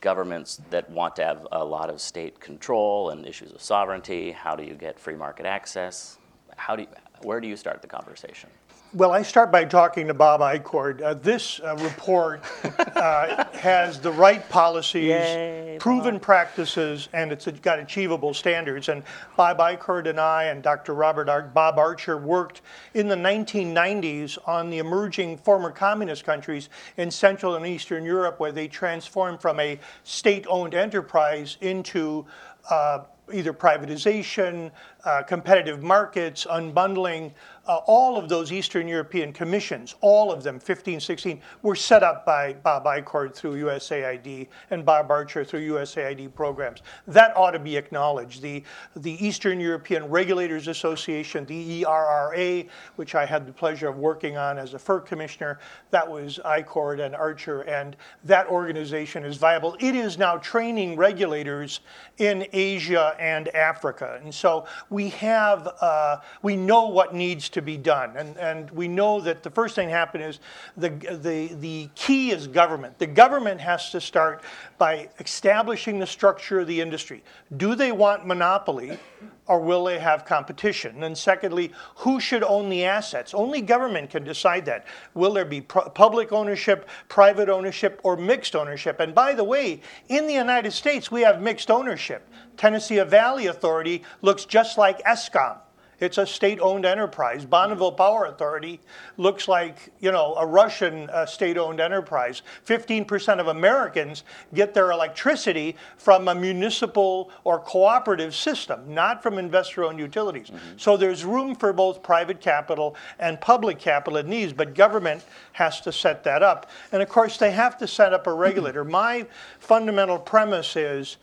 [0.00, 4.32] governments that want to have a lot of state control and issues of sovereignty?
[4.32, 6.16] How do you get free market access?
[6.56, 6.88] How do you,
[7.20, 8.48] where do you start the conversation?
[8.94, 11.02] Well, I start by talking to Bob Ichord.
[11.02, 12.44] Uh, this uh, report
[12.94, 16.22] uh, has the right policies, Yay, proven Bob.
[16.22, 18.88] practices, and it's got achievable standards.
[18.88, 19.02] And
[19.36, 20.94] Bob Ichord and I and Dr.
[20.94, 22.60] Robert Ar- Bob Archer worked
[22.94, 28.52] in the 1990s on the emerging former communist countries in Central and Eastern Europe, where
[28.52, 32.24] they transformed from a state-owned enterprise into
[32.70, 33.00] uh,
[33.32, 34.70] either privatization,
[35.04, 37.32] uh, competitive markets, unbundling,
[37.66, 42.26] uh, all of those Eastern European commissions, all of them, 15, 16, were set up
[42.26, 46.82] by Bob Ichord through USAID and Bob Archer through USAID programs.
[47.06, 48.42] That ought to be acknowledged.
[48.42, 48.62] The,
[48.96, 54.58] the Eastern European Regulators Association, the ERRA, which I had the pleasure of working on
[54.58, 55.58] as a FERC commissioner,
[55.90, 59.76] that was Ichord and Archer, and that organization is viable.
[59.80, 61.80] It is now training regulators
[62.18, 64.20] in Asia and Africa.
[64.22, 68.16] And so we have, uh, we know what needs to be done.
[68.16, 70.38] And, and we know that the first thing to happen is
[70.76, 72.98] the, the, the key is government.
[72.98, 74.42] The government has to start
[74.84, 77.24] by establishing the structure of the industry.
[77.56, 78.98] Do they want monopoly?
[79.46, 81.02] or will they have competition?
[81.02, 83.34] And secondly, who should own the assets?
[83.34, 84.86] Only government can decide that.
[85.12, 89.00] Will there be public ownership, private ownership, or mixed ownership?
[89.00, 92.26] And by the way, in the United States, we have mixed ownership.
[92.56, 95.58] Tennessee Valley Authority looks just like Eskom.
[96.00, 97.44] It's a state-owned enterprise.
[97.44, 98.80] Bonneville Power Authority
[99.16, 102.42] looks like, you know, a Russian uh, state-owned enterprise.
[102.66, 104.24] 15% of Americans
[104.54, 110.48] get their electricity from a municipal or cooperative system, not from investor-owned utilities.
[110.48, 110.76] Mm-hmm.
[110.76, 115.80] So there's room for both private capital and public capital in these, but government has
[115.82, 116.70] to set that up.
[116.92, 118.84] And of course, they have to set up a regulator.
[118.94, 119.26] My
[119.58, 121.16] fundamental premise is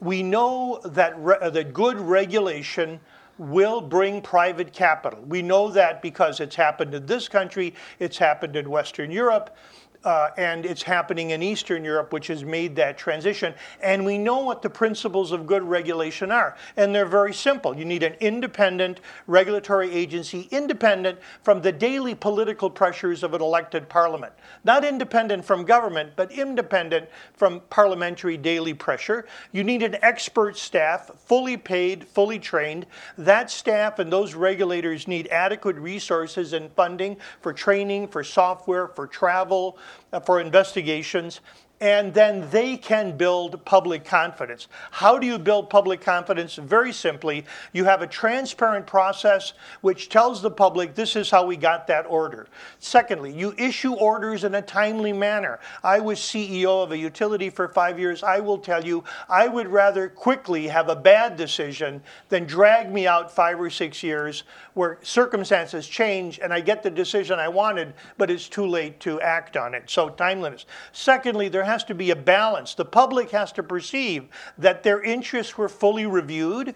[0.00, 3.00] we know that, re- that good regulation
[3.38, 5.20] will bring private capital.
[5.26, 9.56] We know that because it's happened in this country, it's happened in Western Europe,
[10.04, 13.54] uh, and it's happening in Eastern Europe, which has made that transition.
[13.82, 17.76] And we know what the principles of good regulation are, and they're very simple.
[17.76, 23.88] You need an independent regulatory agency, independent from the daily political pressures of an elected
[23.88, 24.32] parliament.
[24.64, 29.26] Not independent from government, but independent from parliamentary daily pressure.
[29.52, 32.86] You need an expert staff, fully paid, fully trained.
[33.18, 39.06] That staff and those regulators need adequate resources and funding for training, for software, for
[39.06, 39.78] travel,
[40.12, 41.40] Uh, for investigations,
[41.80, 44.68] and then they can build public confidence.
[44.90, 46.56] How do you build public confidence?
[46.56, 49.52] Very simply, you have a transparent process
[49.82, 52.46] which tells the public this is how we got that order.
[52.78, 55.60] Secondly, you issue orders in a timely manner.
[55.84, 58.22] I was CEO of a utility for five years.
[58.22, 63.06] I will tell you, I would rather quickly have a bad decision than drag me
[63.06, 67.92] out five or six years where circumstances change and I get the decision I wanted,
[68.16, 69.90] but it's too late to act on it.
[69.90, 70.64] So, timeliness.
[70.92, 72.74] Secondly, there has to be a balance.
[72.74, 76.74] The public has to perceive that their interests were fully reviewed.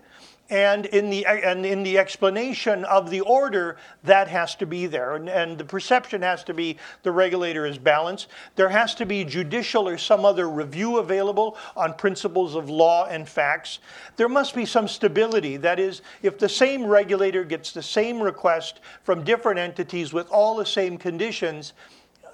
[0.51, 5.14] And in, the, and in the explanation of the order, that has to be there.
[5.14, 8.26] And, and the perception has to be the regulator is balanced.
[8.57, 13.28] There has to be judicial or some other review available on principles of law and
[13.28, 13.78] facts.
[14.16, 15.57] There must be some stability.
[15.57, 20.57] That is, if the same regulator gets the same request from different entities with all
[20.57, 21.74] the same conditions,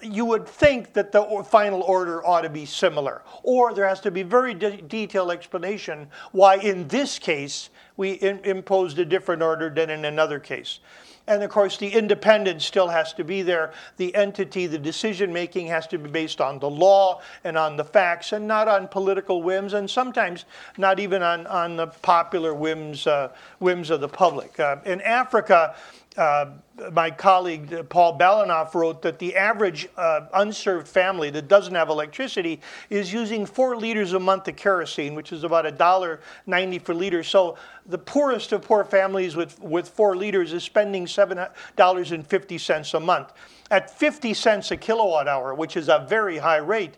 [0.02, 3.22] you would think that the final order ought to be similar.
[3.42, 8.40] Or there has to be very de- detailed explanation why in this case we in-
[8.44, 10.80] imposed a different order than in another case.
[11.28, 13.72] And of course, the independence still has to be there.
[13.96, 17.84] The entity, the decision making has to be based on the law and on the
[17.84, 20.44] facts and not on political whims and sometimes
[20.78, 24.60] not even on, on the popular whims, uh, whims of the public.
[24.60, 25.74] Uh, in Africa,
[26.16, 26.46] uh,
[26.92, 31.88] my colleague uh, Paul Balanoff wrote that the average uh, unserved family that doesn't have
[31.88, 32.60] electricity
[32.90, 36.94] is using four liters a month of kerosene, which is about a dollar ninety per
[36.94, 37.22] liter.
[37.22, 37.56] So
[37.86, 41.38] the poorest of poor families with, with four liters is spending seven
[41.76, 43.32] dollars and fifty cents a month.
[43.70, 46.96] at 50 cents a kilowatt hour, which is a very high rate,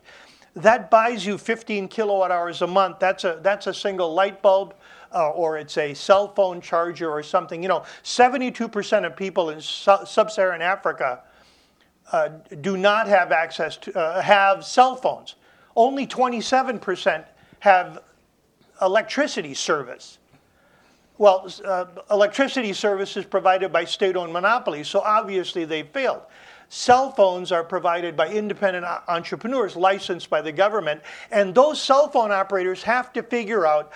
[0.54, 2.98] that buys you 15 kilowatt hours a month.
[2.98, 4.74] That's a, that's a single light bulb.
[5.12, 7.62] Uh, or it's a cell phone charger or something.
[7.62, 11.22] You know, 72% of people in su- sub-Saharan Africa
[12.12, 12.28] uh,
[12.60, 15.34] do not have access to uh, have cell phones.
[15.76, 17.24] Only 27%
[17.60, 18.02] have
[18.80, 20.18] electricity service.
[21.18, 26.22] Well, uh, electricity service is provided by state-owned monopolies, so obviously they failed.
[26.68, 31.00] Cell phones are provided by independent entrepreneurs licensed by the government,
[31.30, 33.90] and those cell phone operators have to figure out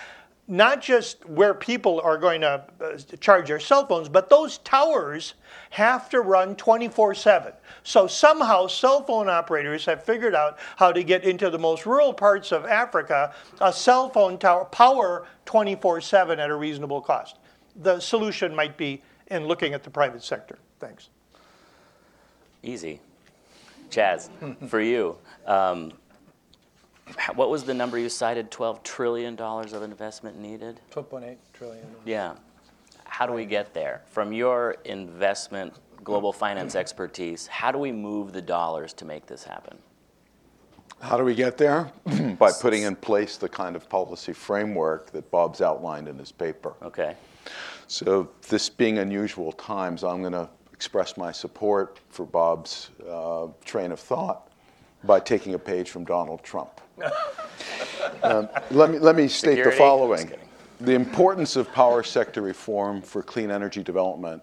[0.48, 5.34] not just where people are going to uh, charge their cell phones, but those towers
[5.70, 7.52] have to run 24 7.
[7.84, 12.12] So somehow cell phone operators have figured out how to get into the most rural
[12.12, 17.38] parts of Africa a cell phone tower power 24 7 at a reasonable cost.
[17.76, 20.58] The solution might be in looking at the private sector.
[20.78, 21.08] Thanks.
[22.62, 23.00] Easy.
[23.90, 24.30] Chaz,
[24.68, 25.92] for you, um,
[27.34, 28.50] what was the number you cited?
[28.50, 30.80] $12 trillion of investment needed?
[30.90, 31.86] 12.8 trillion.
[32.04, 32.34] Yeah.
[33.04, 34.02] How do we get there?
[34.06, 39.44] From your investment, global finance expertise, how do we move the dollars to make this
[39.44, 39.78] happen?
[41.00, 41.90] How do we get there?
[42.38, 46.74] By putting in place the kind of policy framework that Bob's outlined in his paper.
[46.80, 47.16] Okay.
[47.88, 53.92] So, this being unusual times, I'm going to express my support for Bob's uh, train
[53.92, 54.48] of thought
[55.04, 56.80] by taking a page from Donald Trump.
[58.22, 59.70] um, let, me, let me state Security?
[59.70, 60.32] the following
[60.80, 64.42] The importance of power sector reform for clean energy development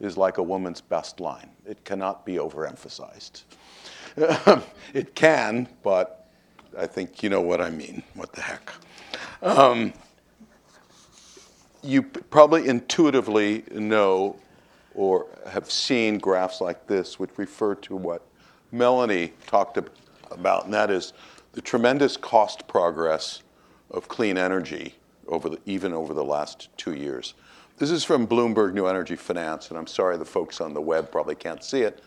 [0.00, 3.42] is like a woman's best line, it cannot be overemphasized.
[4.94, 6.28] it can, but
[6.76, 8.02] I think you know what I mean.
[8.14, 8.72] What the heck?
[9.42, 9.92] Um,
[11.82, 14.36] you probably intuitively know
[14.94, 18.26] or have seen graphs like this, which refer to what
[18.72, 19.78] Melanie talked
[20.30, 21.12] about, and that is
[21.52, 23.42] the tremendous cost progress
[23.90, 24.94] of clean energy
[25.26, 27.34] over the, even over the last two years.
[27.78, 31.12] This is from Bloomberg New Energy Finance, and I'm sorry the folks on the web
[31.12, 32.02] probably can't see it.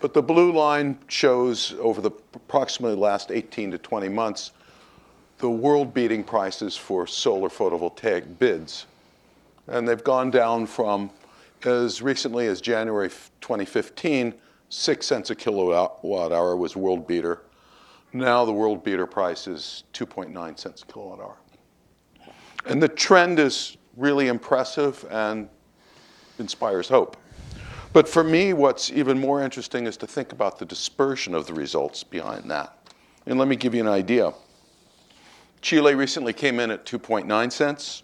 [0.00, 4.52] But the blue line shows over the approximately last 18 to 20 months
[5.38, 8.86] the world beating prices for solar photovoltaic bids.
[9.66, 11.10] And they've gone down from
[11.64, 13.08] as recently as January
[13.40, 14.34] 2015,
[14.68, 17.42] six cents a kilowatt hour was world beater.
[18.12, 21.36] Now the world beater price is 2.9 cents a kilowatt hour.
[22.66, 25.48] And the trend is really impressive and
[26.38, 27.16] inspires hope.
[27.92, 31.54] But for me, what's even more interesting is to think about the dispersion of the
[31.54, 32.90] results behind that.
[33.26, 34.32] And let me give you an idea.
[35.60, 38.02] Chile recently came in at 2.9 cents,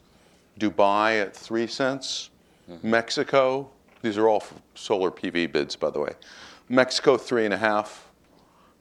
[0.61, 2.31] Dubai at 3 cents,
[2.71, 2.91] mm-hmm.
[2.91, 3.71] Mexico,
[4.03, 4.45] these are all
[4.75, 6.13] solar PV bids, by the way.
[6.69, 7.89] Mexico, 3.5,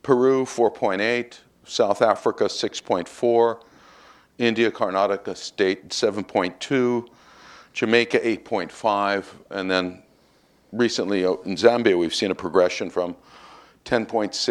[0.08, 3.62] Peru, 4.8, South Africa, 6.4,
[4.38, 7.10] India, Karnataka State, 7.2,
[7.74, 10.02] Jamaica, 8.5, and then
[10.72, 13.18] recently in Zambia, we've seen a progression from
[13.84, 14.48] 10.6 to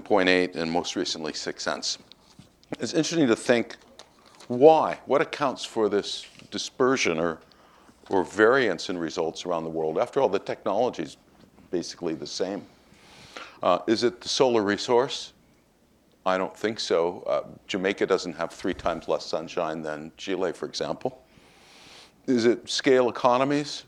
[0.00, 1.98] 7.8, and most recently 6 cents.
[2.78, 3.76] It's interesting to think
[4.48, 4.98] why?
[5.04, 7.38] What accounts for this dispersion or,
[8.08, 9.98] or variance in results around the world?
[9.98, 11.18] After all, the technology is
[11.70, 12.64] basically the same.
[13.62, 15.32] Uh, is it the solar resource?
[16.24, 17.22] I don't think so.
[17.26, 21.22] Uh, Jamaica doesn't have three times less sunshine than Chile, for example.
[22.26, 23.84] Is it scale economies?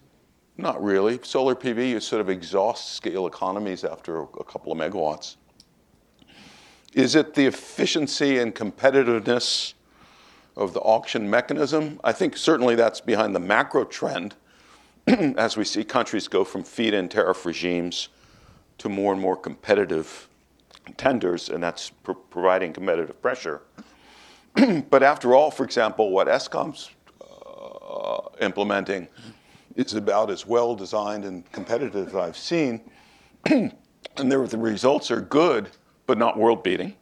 [0.56, 1.20] Not really.
[1.22, 5.36] Solar PV, you sort of exhaust scale economies after a couple of megawatts.
[6.94, 9.72] Is it the efficiency and competitiveness
[10.56, 11.98] of the auction mechanism?
[12.04, 14.34] I think certainly that's behind the macro trend
[15.06, 18.08] as we see countries go from feed in tariff regimes
[18.82, 20.28] to more and more competitive
[20.96, 23.62] tenders, and that's pr- providing competitive pressure.
[24.90, 29.06] but after all, for example, what Eskom's uh, implementing
[29.76, 32.80] is about as well designed and competitive as I've seen.
[33.46, 33.72] and
[34.16, 35.70] the results are good,
[36.06, 36.96] but not world beating.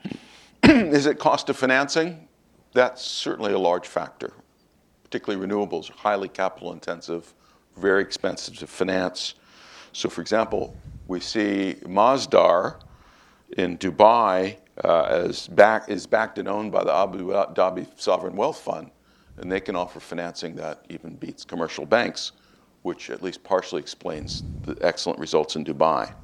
[0.64, 2.26] is it cost of financing?
[2.72, 4.32] That's certainly a large factor.
[5.04, 7.32] Particularly renewables are highly capital intensive,
[7.76, 9.34] very expensive to finance.
[9.98, 10.76] So, for example,
[11.08, 12.76] we see Masdar
[13.56, 18.60] in Dubai uh, as back, is backed and owned by the Abu Dhabi Sovereign Wealth
[18.60, 18.92] Fund
[19.38, 22.30] and they can offer financing that even beats commercial banks,
[22.82, 26.14] which at least partially explains the excellent results in Dubai.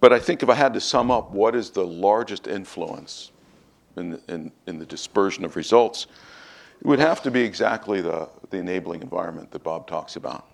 [0.00, 3.30] But I think if I had to sum up what is the largest influence
[3.96, 6.08] in the, in, in the dispersion of results,
[6.80, 10.48] it would have to be exactly the, the enabling environment that Bob talks about.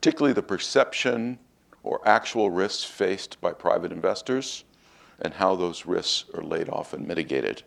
[0.00, 1.38] Particularly the perception
[1.82, 4.64] or actual risks faced by private investors
[5.20, 7.62] and how those risks are laid off and mitigated.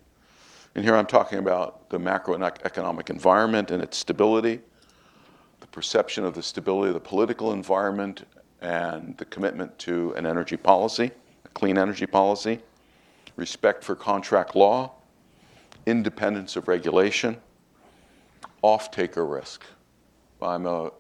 [0.74, 4.60] And here I'm talking about the macroeconomic environment and its stability,
[5.60, 8.26] the perception of the stability of the political environment,
[8.62, 11.12] and the commitment to an energy policy,
[11.46, 12.60] a clean energy policy,
[13.36, 14.92] respect for contract law,
[15.86, 17.38] independence of regulation,
[18.64, 19.64] off-taker risk.
[20.42, 20.92] I'm a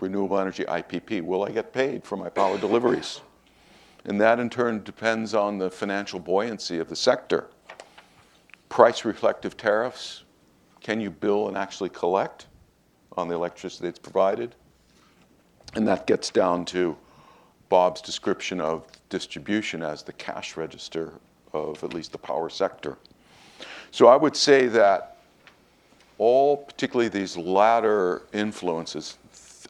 [0.00, 1.22] renewable energy IPP.
[1.22, 3.20] Will I get paid for my power deliveries?
[4.04, 7.48] And that in turn depends on the financial buoyancy of the sector.
[8.68, 10.24] Price reflective tariffs.
[10.80, 12.46] Can you bill and actually collect
[13.16, 14.54] on the electricity that's provided?
[15.74, 16.96] And that gets down to
[17.68, 21.14] Bob's description of distribution as the cash register
[21.52, 22.98] of at least the power sector.
[23.90, 25.16] So I would say that
[26.18, 29.18] all, particularly these latter influences,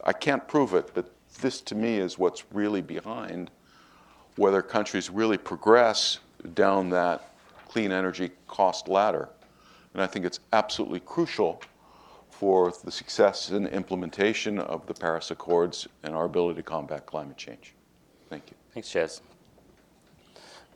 [0.06, 3.50] I can't prove it, but this to me is what's really behind
[4.36, 6.20] whether countries really progress
[6.54, 7.34] down that
[7.68, 9.28] clean energy cost ladder.
[9.94, 11.60] And I think it's absolutely crucial
[12.30, 17.36] for the success and implementation of the Paris Accords and our ability to combat climate
[17.36, 17.74] change.
[18.30, 18.56] Thank you.
[18.74, 19.22] Thanks, Chaz.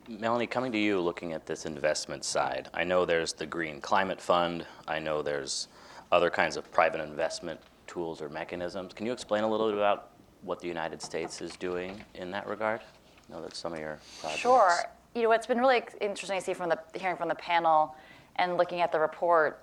[0.09, 4.19] Melanie, coming to you looking at this investment side, I know there's the Green Climate
[4.19, 4.65] Fund.
[4.87, 5.69] I know there's
[6.11, 7.61] other kinds of private investment
[7.91, 8.93] tools or mechanisms.
[8.93, 10.11] Can you explain a little bit about
[10.43, 12.79] what the United States is doing in that regard?
[12.79, 14.39] I know that some of your projects.
[14.39, 14.71] Sure.
[15.13, 17.93] You know, what's been really interesting to see from the hearing from the panel
[18.37, 19.61] and looking at the report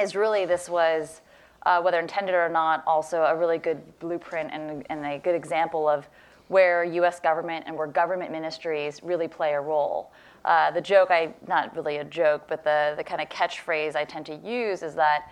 [0.00, 1.20] is really this was,
[1.66, 5.86] uh, whether intended or not, also a really good blueprint and, and a good example
[5.86, 6.08] of
[6.48, 7.20] where U.S.
[7.20, 10.12] government and where government ministries really play a role.
[10.46, 14.04] Uh, the joke, I not really a joke, but the the kind of catchphrase I
[14.04, 15.30] tend to use is that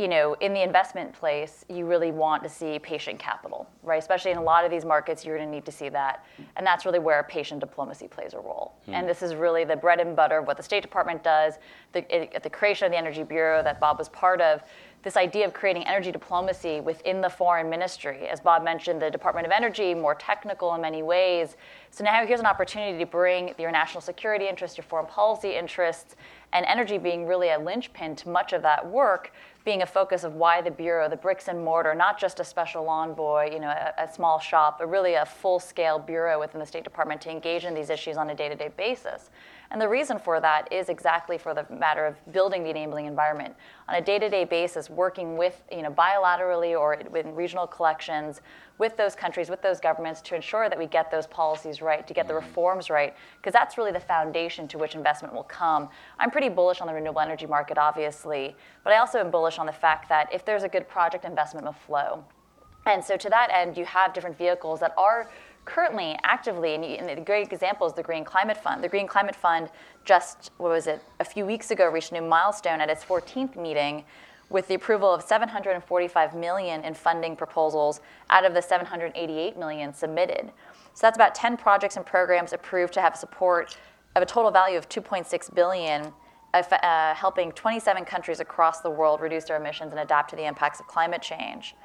[0.00, 3.98] you know, in the investment place, you really want to see patient capital, right?
[3.98, 6.24] Especially in a lot of these markets, you're going to need to see that.
[6.56, 8.72] And that's really where patient diplomacy plays a role.
[8.86, 8.94] Hmm.
[8.94, 11.58] And this is really the bread and butter of what the State Department does,
[11.92, 14.62] the, at the creation of the Energy Bureau that Bob was part of.
[15.02, 18.28] This idea of creating energy diplomacy within the foreign ministry.
[18.28, 21.56] As Bob mentioned, the Department of Energy, more technical in many ways.
[21.90, 26.16] So now here's an opportunity to bring your national security interests, your foreign policy interests,
[26.52, 29.32] and energy being really a linchpin to much of that work
[29.64, 32.88] being a focus of why the Bureau, the bricks and mortar, not just a special
[32.88, 36.84] envoy, you know, a, a small shop, but really a full-scale bureau within the State
[36.84, 39.30] Department to engage in these issues on a day-to-day basis.
[39.72, 43.54] And the reason for that is exactly for the matter of building the enabling environment
[43.88, 48.40] on a day-to-day basis, working with, you know, bilaterally or in regional collections
[48.78, 52.12] with those countries, with those governments to ensure that we get those policies right, to
[52.12, 52.46] get the mm-hmm.
[52.46, 55.88] reforms right, because that's really the foundation to which investment will come.
[56.18, 59.66] I'm pretty bullish on the renewable energy market, obviously, but I also am bullish on
[59.66, 62.24] the fact that if there's a good project, investment will flow.
[62.86, 65.30] And so to that end, you have different vehicles that are
[65.64, 68.82] currently actively, and, a great example is the Green Climate Fund.
[68.82, 69.70] The Green Climate Fund
[70.04, 73.56] just, what was it, a few weeks ago reached a new milestone at its 14th
[73.56, 74.04] meeting
[74.48, 78.00] with the approval of 745 million in funding proposals
[78.30, 80.50] out of the 788 million submitted.
[80.92, 83.76] So that's about 10 projects and programs approved to have support
[84.16, 86.12] of a total value of 2.6 billion,
[86.52, 90.80] uh, helping 27 countries across the world reduce their emissions and adapt to the impacts
[90.80, 91.76] of climate change.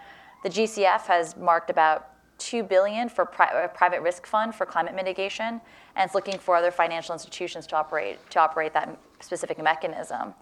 [0.44, 4.96] The GCF has marked about 2 billion for pri- a private risk fund for climate
[4.96, 5.62] mitigation
[5.96, 10.34] and it's looking for other financial institutions to operate to operate that specific mechanism.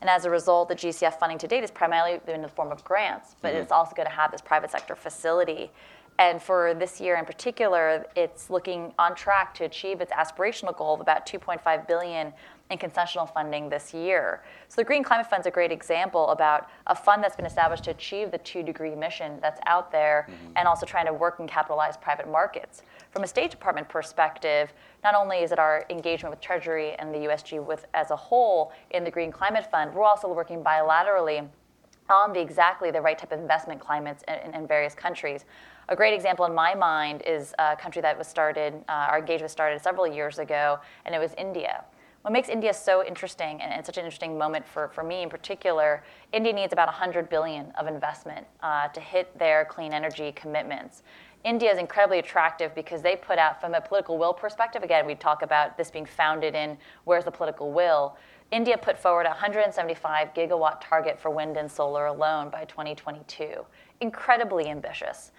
[0.00, 2.82] And as a result, the GCF funding to date is primarily in the form of
[2.84, 3.62] grants, but mm-hmm.
[3.62, 5.70] it's also going to have this private sector facility.
[6.18, 10.94] And for this year in particular, it's looking on track to achieve its aspirational goal
[10.94, 12.32] of about 2.5 billion
[12.70, 14.42] in concessional funding this year.
[14.68, 17.84] So the Green Climate Fund is a great example about a fund that's been established
[17.84, 20.52] to achieve the two degree mission that's out there mm-hmm.
[20.56, 22.82] and also trying to work and capitalize private markets.
[23.10, 27.18] From a State Department perspective, not only is it our engagement with Treasury and the
[27.18, 31.48] USG with, as a whole in the Green Climate Fund, we're also working bilaterally
[32.08, 35.44] on the exactly the right type of investment climates in, in, various countries.
[35.88, 39.50] A great example in my mind is a country that was started, uh, our engagement
[39.50, 41.84] started several years ago, and it was India.
[42.22, 45.30] What makes India so interesting and, and, such an interesting moment for, for me in
[45.30, 46.04] particular,
[46.34, 51.02] India needs about 100 billion of investment uh, to hit their clean energy commitments.
[51.44, 55.14] India is incredibly attractive because they put out, from a political will perspective, again, we
[55.14, 58.18] talk about this being founded in where's the political will.
[58.50, 63.64] India put forward a 175 gigawatt target for wind and solar alone by 2022.
[64.02, 65.30] Incredibly ambitious.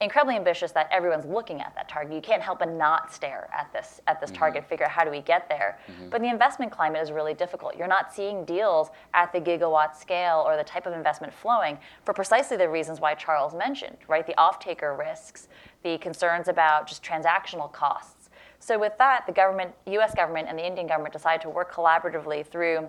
[0.00, 2.14] Incredibly ambitious that everyone's looking at that target.
[2.14, 4.38] You can't help but not stare at this at this mm-hmm.
[4.38, 5.78] target, figure out how do we get there.
[5.90, 6.08] Mm-hmm.
[6.08, 7.76] But the investment climate is really difficult.
[7.76, 12.14] You're not seeing deals at the gigawatt scale or the type of investment flowing for
[12.14, 14.26] precisely the reasons why Charles mentioned, right?
[14.26, 15.48] The off-taker risks,
[15.82, 18.30] the concerns about just transactional costs.
[18.58, 20.14] So with that, the government, U.S.
[20.14, 22.88] government and the Indian government decided to work collaboratively through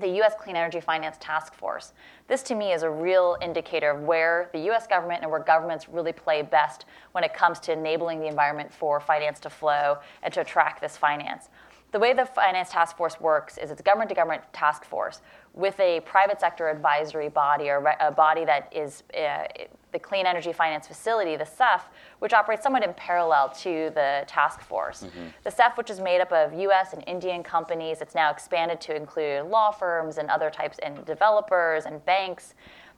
[0.00, 0.34] the U.S.
[0.38, 1.92] Clean Energy Finance Task Force.
[2.26, 4.86] This, to me, is a real indicator of where the U.S.
[4.86, 9.00] government and where governments really play best when it comes to enabling the environment for
[9.00, 11.48] finance to flow and to attract this finance.
[11.92, 15.22] The way the Finance Task Force works is it's a government to government task force
[15.54, 19.44] with a private sector advisory body or a body that is uh,
[19.92, 21.82] the Clean Energy Finance Facility, the CEF,
[22.18, 25.02] which operates somewhat in parallel to the task force.
[25.02, 25.26] Mm-hmm.
[25.44, 28.94] The CEF, which is made up of US and Indian companies, it's now expanded to
[28.94, 32.54] include law firms and other types, and developers and banks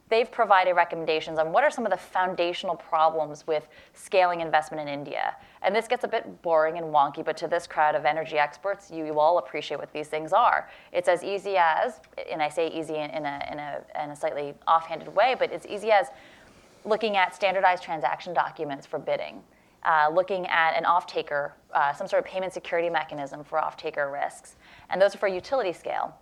[0.09, 4.93] they've provided recommendations on what are some of the foundational problems with scaling investment in
[4.93, 5.35] India.
[5.61, 8.91] And this gets a bit boring and wonky, but to this crowd of energy experts,
[8.91, 10.69] you, you all appreciate what these things are.
[10.91, 11.99] It's as easy as,
[12.31, 15.51] and I say easy in, in, a, in, a, in a slightly offhanded way, but
[15.51, 16.07] it's easy as
[16.85, 19.41] looking at standardized transaction documents for bidding.
[19.83, 24.55] Uh, looking at an off-taker, uh, some sort of payment security mechanism for off-taker risks.
[24.89, 26.15] And those are for utility scale.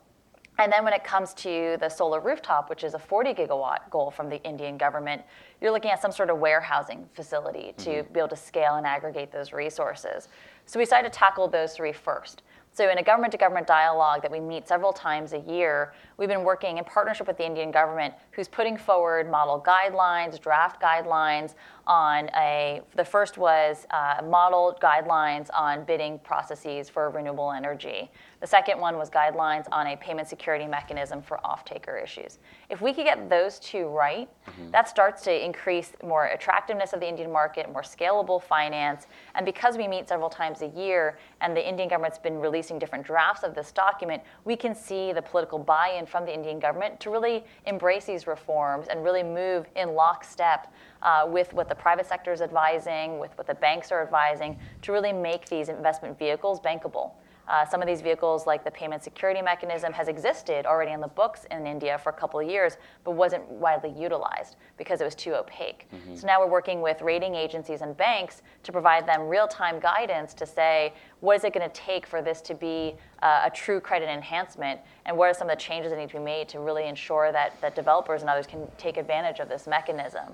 [0.57, 4.11] And then when it comes to the solar rooftop, which is a 40 gigawatt goal
[4.11, 5.21] from the Indian government,
[5.59, 8.13] you're looking at some sort of warehousing facility to mm-hmm.
[8.13, 10.27] be able to scale and aggregate those resources.
[10.65, 12.43] So we decided to tackle those three first.
[12.73, 16.29] So, in a government to government dialogue that we meet several times a year, we've
[16.29, 21.55] been working in partnership with the Indian government, who's putting forward model guidelines, draft guidelines
[21.85, 22.79] on a.
[22.95, 28.09] The first was uh, model guidelines on bidding processes for renewable energy.
[28.41, 32.39] The second one was guidelines on a payment security mechanism for off-taker issues.
[32.71, 34.71] If we could get those two right, mm-hmm.
[34.71, 39.77] that starts to increase more attractiveness of the Indian market, more scalable finance, and because
[39.77, 43.53] we meet several times a year, and the Indian government's been releasing different drafts of
[43.53, 48.05] this document, we can see the political buy-in from the Indian government to really embrace
[48.05, 50.73] these reforms and really move in lockstep
[51.03, 54.91] uh, with what the private sector is advising, with what the banks are advising, to
[54.91, 57.11] really make these investment vehicles bankable.
[57.51, 61.07] Uh, some of these vehicles, like the payment security mechanism, has existed already in the
[61.09, 65.15] books in India for a couple of years, but wasn't widely utilized because it was
[65.15, 65.85] too opaque.
[65.93, 66.15] Mm-hmm.
[66.15, 70.45] So now we're working with rating agencies and banks to provide them real-time guidance to
[70.45, 74.07] say, what is it going to take for this to be uh, a true credit
[74.07, 76.87] enhancement, and what are some of the changes that need to be made to really
[76.87, 80.33] ensure that, that developers and others can take advantage of this mechanism.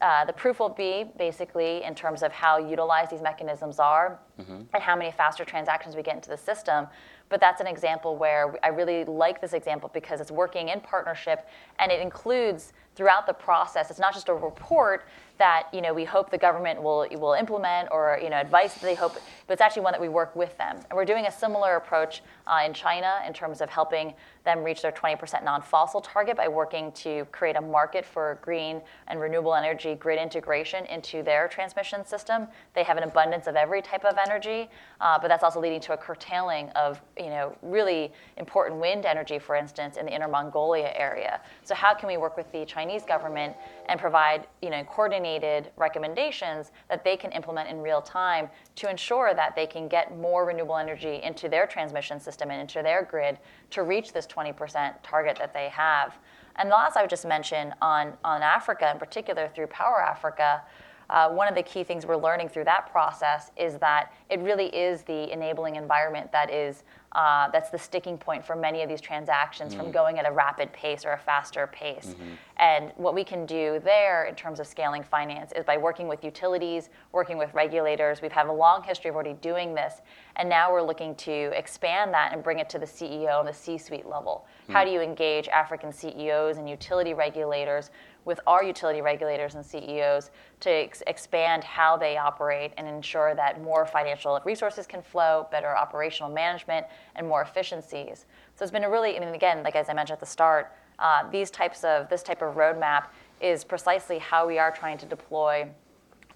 [0.00, 4.62] Uh, the proof will be basically in terms of how utilized these mechanisms are mm-hmm.
[4.72, 6.86] and how many faster transactions we get into the system.
[7.28, 11.48] But that's an example where I really like this example because it's working in partnership
[11.78, 13.90] and it includes throughout the process.
[13.90, 15.06] It's not just a report
[15.38, 18.82] that you know we hope the government will will implement or you know advice that
[18.82, 19.14] they hope,
[19.46, 20.76] but it's actually one that we work with them.
[20.76, 24.14] And we're doing a similar approach uh, in China in terms of helping
[24.44, 29.18] them reach their 20% non-fossil target by working to create a market for green and
[29.18, 32.46] renewable energy grid integration into their transmission system.
[32.74, 34.68] They have an abundance of every type of energy,
[35.00, 39.38] uh, but that's also leading to a curtailing of you know really important wind energy,
[39.38, 41.40] for instance, in the Inner Mongolia area.
[41.62, 43.56] So how can we work with the Chinese government
[43.88, 49.32] and provide you know coordinated recommendations that they can implement in real time to ensure
[49.34, 53.38] that they can get more renewable energy into their transmission system and into their grid
[53.70, 56.18] to reach this 20% target that they have.
[56.56, 60.62] And the last I would just mention on, on Africa, in particular through Power Africa,
[61.10, 64.66] uh, one of the key things we're learning through that process is that it really
[64.66, 66.84] is the enabling environment that is
[67.14, 70.30] uh, that's the sticking point for many of these transactions mm from going at a
[70.30, 72.14] rapid pace or a faster pace.
[72.14, 72.34] Mm-hmm.
[72.58, 76.22] And what we can do there in terms of scaling finance is by working with
[76.22, 78.22] utilities, working with regulators.
[78.22, 80.00] We've had a long history of already doing this,
[80.36, 83.52] and now we're looking to expand that and bring it to the CEO and the
[83.52, 84.46] C suite level.
[84.68, 87.90] mm How do you engage African CEOs and utility regulators
[88.24, 93.62] with our utility regulators and CEOs to ex- expand how they operate and ensure that
[93.62, 98.26] more financial resources can flow, better operational management, and more efficiencies.
[98.54, 100.72] So it's been a really, I mean, again, like as I mentioned at the start,
[100.98, 103.06] uh, these types of this type of roadmap
[103.40, 105.68] is precisely how we are trying to deploy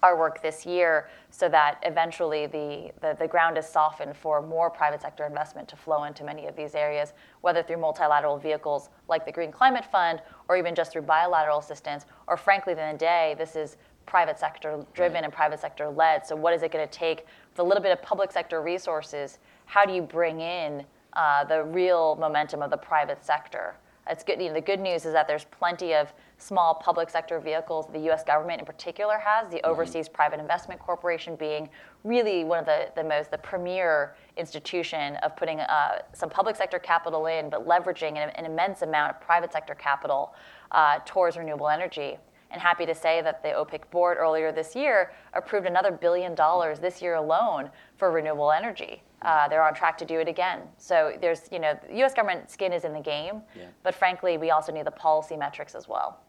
[0.03, 4.69] our work this year so that eventually the, the, the, ground is softened for more
[4.69, 9.25] private sector investment to flow into many of these areas, whether through multilateral vehicles like
[9.25, 13.35] the Green Climate Fund or even just through bilateral assistance, or frankly, in the day,
[13.37, 16.25] this is private sector driven and private sector led.
[16.25, 19.37] So, what is it going to take with a little bit of public sector resources?
[19.65, 20.83] How do you bring in
[21.13, 23.75] uh, the real momentum of the private sector?
[24.09, 24.41] It's good.
[24.41, 27.99] You know, the good news is that there's plenty of small public sector vehicles the
[28.01, 28.23] U.S.
[28.23, 29.51] government in particular has.
[29.51, 31.69] The Overseas Private Investment Corporation being
[32.03, 36.79] really one of the, the most the premier institution of putting uh, some public sector
[36.79, 40.33] capital in, but leveraging an, an immense amount of private sector capital
[40.71, 42.17] uh, towards renewable energy.
[42.51, 46.79] And happy to say that the OPIC board earlier this year approved another billion dollars
[46.79, 49.03] this year alone for renewable energy.
[49.21, 50.61] Uh, they're on track to do it again.
[50.77, 52.13] So there's, you know, the U.S.
[52.13, 53.63] government skin is in the game, Yeah.
[53.83, 56.21] but frankly, we also need the policy metrics as well.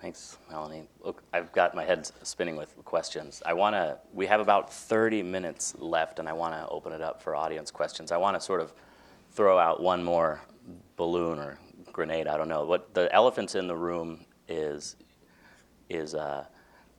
[0.00, 0.84] Thanks, Melanie.
[1.02, 3.42] Look, I've got my head spinning with questions.
[3.46, 7.00] I want to, we have about 30 minutes left, and I want to open it
[7.00, 8.12] up for audience questions.
[8.12, 8.74] I want to sort of
[9.32, 10.42] throw out one more
[10.96, 11.58] balloon or
[11.90, 12.64] grenade, I don't know.
[12.64, 14.96] What the elephants in the room is,
[15.88, 16.44] is, uh,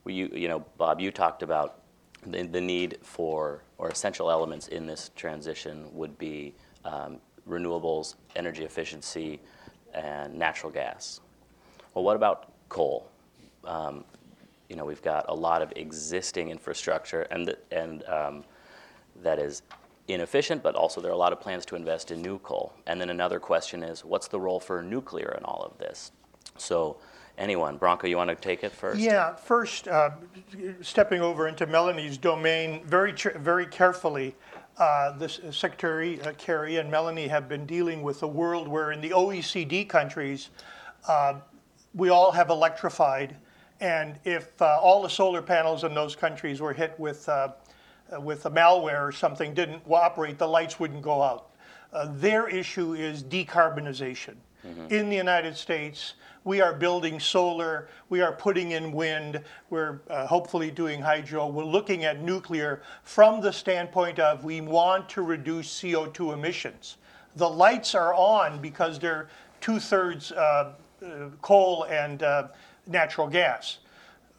[0.06, 1.82] you, you know, Bob, you talked about
[2.26, 8.64] the, the need for, or essential elements in this transition would be um, renewables, energy
[8.64, 9.40] efficiency,
[9.94, 11.22] and natural gas.
[11.94, 13.10] Well, what about coal?
[13.64, 14.04] Um,
[14.70, 18.44] you know, we've got a lot of existing infrastructure, and and um,
[19.22, 19.62] that is
[20.08, 22.74] inefficient, but also there are a lot of plans to invest in new coal.
[22.88, 26.12] And then another question is, what's the role for nuclear in all of this?
[26.58, 26.98] So,
[27.38, 29.00] anyone, Branko, you want to take it first?
[29.00, 30.12] Yeah, first, uh,
[30.82, 34.36] stepping over into Melanie's domain very, very carefully,
[34.78, 38.92] uh, the S- Secretary uh, Kerry and Melanie have been dealing with a world where
[38.92, 40.50] in the OECD countries,
[41.08, 41.36] uh,
[41.94, 43.38] we all have electrified,
[43.80, 47.50] and if uh, all the solar panels in those countries were hit with, uh,
[48.20, 51.52] with a malware or something didn't operate, the lights wouldn't go out.
[51.94, 54.36] Uh, their issue is decarbonization.
[54.90, 56.16] In the United States,
[56.46, 61.66] we are building solar, we are putting in wind, we're uh, hopefully doing hydro, we're
[61.66, 66.98] looking at nuclear from the standpoint of we want to reduce CO2 emissions.
[67.36, 69.28] The lights are on because they're
[69.60, 70.74] two thirds uh,
[71.04, 72.48] uh, coal and uh,
[72.88, 73.80] natural gas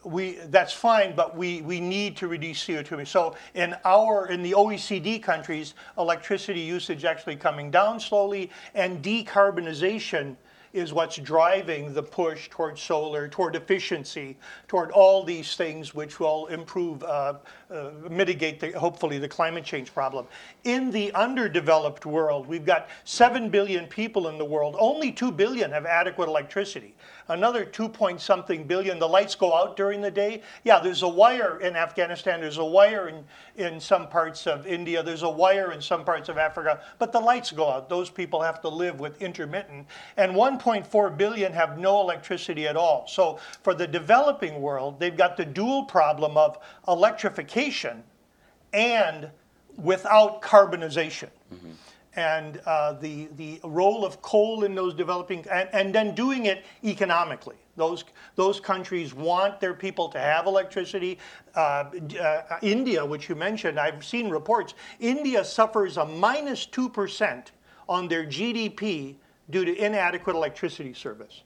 [0.07, 3.11] we, that's fine, but we, we need to reduce CO2 emissions.
[3.11, 10.37] So in our, in the OECD countries, electricity usage actually coming down slowly, and decarbonization
[10.77, 14.37] is what's driving the push toward solar, toward efficiency,
[14.69, 17.35] toward all these things which will improve, uh,
[17.71, 20.27] uh, mitigate, the, hopefully, the climate change problem.
[20.65, 24.77] In the underdeveloped world, we've got 7 billion people in the world.
[24.79, 26.95] Only 2 billion have adequate electricity.
[27.29, 30.43] Another 2 point something billion, the lights go out during the day.
[30.65, 33.25] Yeah, there's a wire in Afghanistan, there's a wire in,
[33.57, 37.21] in some parts of India, there's a wire in some parts of Africa, but the
[37.21, 37.89] lights go out.
[37.89, 39.87] Those people have to live with intermittent.
[40.17, 43.07] And 1.4 billion have no electricity at all.
[43.09, 48.05] So for the developing world, they've got the dual problem of electrification
[48.73, 49.31] and
[49.77, 51.29] without carbonization.
[51.53, 51.71] Mm-hmm.
[52.17, 56.65] And uh, the, the role of coal in those developing, and, and then doing it
[56.83, 57.57] economically.
[57.77, 58.05] Those,
[58.37, 61.19] those countries want their people to have electricity.
[61.55, 61.85] Uh,
[62.21, 67.49] uh, India, which you mentioned, I've seen reports, India suffers a minus 2%
[67.89, 69.17] on their GDP
[69.51, 71.43] due to inadequate electricity service.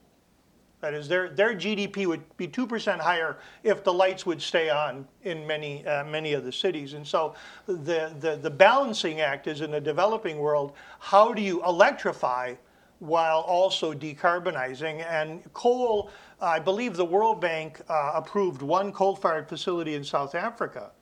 [0.80, 5.06] That is, their, their GDP would be 2% higher if the lights would stay on
[5.24, 6.94] in many, uh, many of the cities.
[6.94, 7.34] And so
[7.66, 12.54] the, the, the balancing act is in the developing world, how do you electrify
[13.00, 15.04] while also decarbonizing?
[15.06, 16.10] And coal,
[16.40, 20.92] I believe the World Bank uh, approved one coal-fired facility in South Africa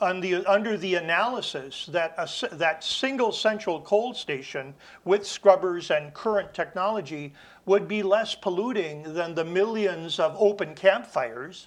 [0.00, 4.74] the, under the analysis that a, that single central coal station
[5.04, 7.32] with scrubbers and current technology
[7.66, 11.66] would be less polluting than the millions of open campfires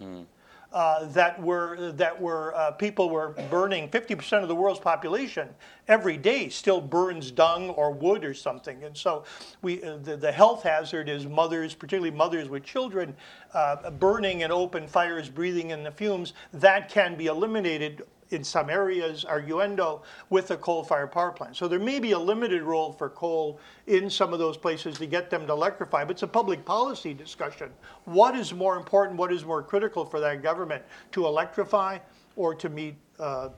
[0.73, 5.47] uh, that were that were uh, people were burning 50% of the world's population
[5.87, 8.83] every day still burns dung or wood or something.
[8.83, 9.23] And so
[9.61, 13.15] we uh, the, the health hazard is mothers particularly mothers with children
[13.53, 18.69] uh, burning in open fires breathing in the fumes that can be eliminated in some
[18.69, 21.55] areas, arguendo, with a coal-fired power plant.
[21.55, 25.05] So there may be a limited role for coal in some of those places to
[25.05, 27.69] get them to electrify, but it's a public policy discussion.
[28.05, 31.99] What is more important, what is more critical for that government, to electrify
[32.35, 33.49] or to meet uh,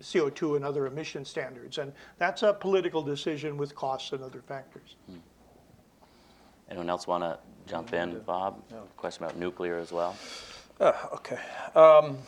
[0.00, 1.78] CO2 and other emission standards?
[1.78, 4.96] And that's a political decision with costs and other factors.
[6.70, 8.20] Anyone else want to jump in?
[8.20, 8.62] Bob?
[8.96, 10.16] Question about nuclear as well?
[10.80, 11.38] Uh, okay.
[11.74, 12.18] Um,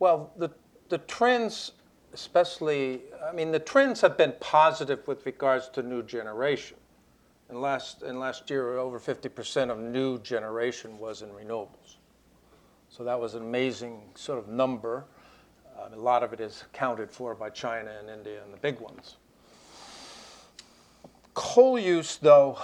[0.00, 0.50] well, the,
[0.88, 1.72] the trends,
[2.12, 6.78] especially, I mean, the trends have been positive with regards to new generation.
[7.50, 11.96] And last, and last year, over 50% of new generation was in renewables.
[12.88, 15.04] So that was an amazing sort of number.
[15.80, 18.80] Um, a lot of it is accounted for by China and India and the big
[18.80, 19.16] ones.
[21.34, 22.58] Coal use, though,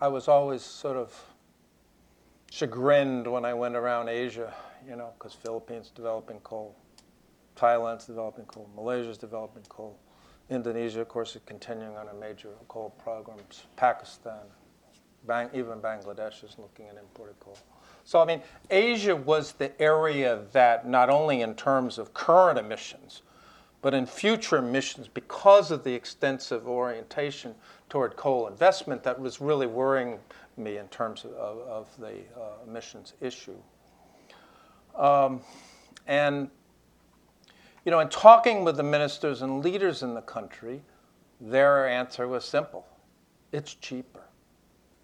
[0.00, 1.14] I was always sort of
[2.50, 4.52] chagrined when I went around Asia,
[4.86, 6.76] you know, because Philippines developing coal,
[7.56, 9.98] Thailand's developing coal, Malaysia's developing coal,
[10.50, 13.38] Indonesia, of course, is continuing on a major coal program,
[13.76, 14.40] Pakistan,
[15.26, 17.58] Bang, even Bangladesh is looking at imported coal.
[18.04, 23.22] So, I mean, Asia was the area that, not only in terms of current emissions,
[23.82, 27.54] but in future emissions, because of the extensive orientation
[27.88, 30.18] toward coal investment, that was really worrying
[30.56, 33.56] me in terms of, of the uh, emissions issue.
[34.98, 35.40] Um,
[36.06, 36.50] and,
[37.84, 40.82] you know, in talking with the ministers and leaders in the country,
[41.40, 42.84] their answer was simple
[43.52, 44.20] it's cheaper.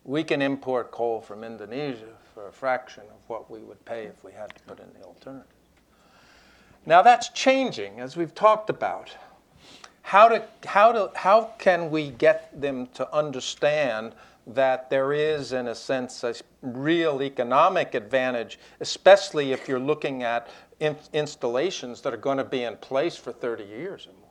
[0.05, 4.23] We can import coal from Indonesia for a fraction of what we would pay if
[4.23, 5.47] we had to put in the alternative.
[6.85, 9.17] Now that's changing, as we've talked about.
[10.03, 14.15] How, to, how, to, how can we get them to understand
[14.47, 20.49] that there is, in a sense, a real economic advantage, especially if you're looking at
[20.81, 24.31] in- installations that are going to be in place for 30 years or more?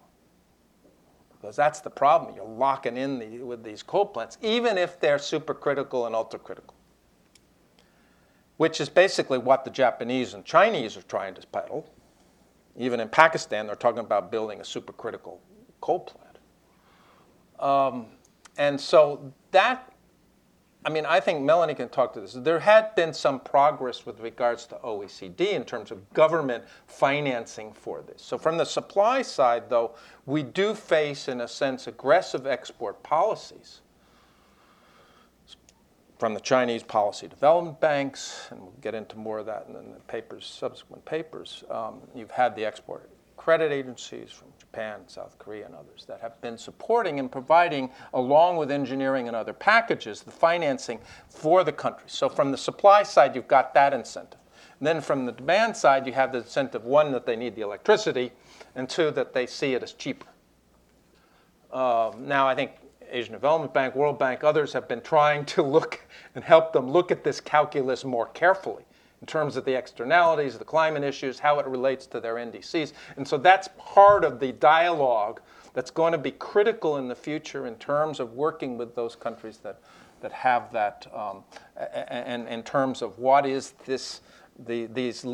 [1.31, 2.35] Because that's the problem.
[2.35, 6.73] You're locking in the, with these coal plants, even if they're supercritical and ultracritical
[8.57, 11.85] which is basically what the Japanese and Chinese are trying to peddle.
[12.77, 15.37] Even in Pakistan, they're talking about building a supercritical
[15.81, 16.37] coal plant.
[17.59, 18.05] Um,
[18.57, 19.92] and so that,
[20.85, 22.33] I mean, I think Melanie can talk to this.
[22.33, 28.01] There had been some progress with regards to OECD in terms of government financing for
[28.01, 28.21] this.
[28.21, 33.81] So, from the supply side, though, we do face, in a sense, aggressive export policies
[36.19, 39.99] from the Chinese policy development banks, and we'll get into more of that in the
[40.07, 41.63] papers, subsequent papers.
[41.69, 46.41] Um, you've had the export credit agencies from Japan, South Korea, and others that have
[46.41, 50.99] been supporting and providing, along with engineering and other packages, the financing
[51.29, 52.05] for the country.
[52.07, 54.39] So from the supply side, you've got that incentive.
[54.79, 57.61] And then from the demand side, you have the incentive one, that they need the
[57.61, 58.31] electricity,
[58.73, 60.25] and two, that they see it as cheaper.
[61.71, 62.71] Uh, now, I think
[63.11, 66.03] Asian Development Bank, World Bank, others have been trying to look
[66.33, 68.85] and help them look at this calculus more carefully
[69.23, 72.91] in terms of the externalities, the climate issues, how it relates to their NDCs.
[73.15, 75.39] And so that's part of the dialogue
[75.73, 79.59] that's going to be critical in the future in terms of working with those countries
[79.59, 79.79] that,
[80.19, 81.45] that have that, um,
[81.77, 84.19] and in terms of what is this
[84.65, 85.25] the, these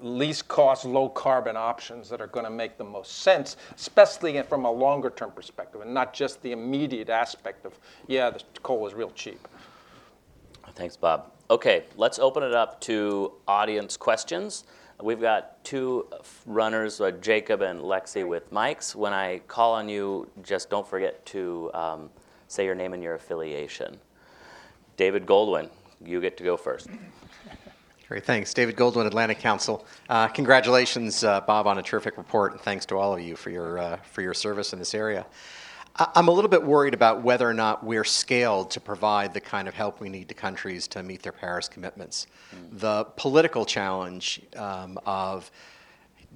[0.00, 4.64] least cost, low carbon options that are going to make the most sense, especially from
[4.64, 7.78] a longer term perspective and not just the immediate aspect of,
[8.08, 9.46] yeah, the coal is real cheap.
[10.74, 11.35] Thanks, Bob.
[11.48, 14.64] Okay, let's open it up to audience questions.
[15.00, 16.08] We've got two
[16.44, 18.96] runners, uh, Jacob and Lexi, with mics.
[18.96, 22.10] When I call on you, just don't forget to um,
[22.48, 23.96] say your name and your affiliation.
[24.96, 25.68] David Goldwyn,
[26.04, 26.88] you get to go first.
[28.08, 28.52] Great, thanks.
[28.52, 29.86] David Goldwyn, Atlantic Council.
[30.08, 33.50] Uh, congratulations, uh, Bob, on a terrific report, and thanks to all of you for
[33.50, 35.24] your, uh, for your service in this area.
[35.98, 39.40] I- I'm a little bit worried about whether or not we're scaled to provide the
[39.40, 42.26] kind of help we need to countries to meet their Paris commitments.
[42.54, 42.80] Mm.
[42.80, 45.50] The political challenge um, of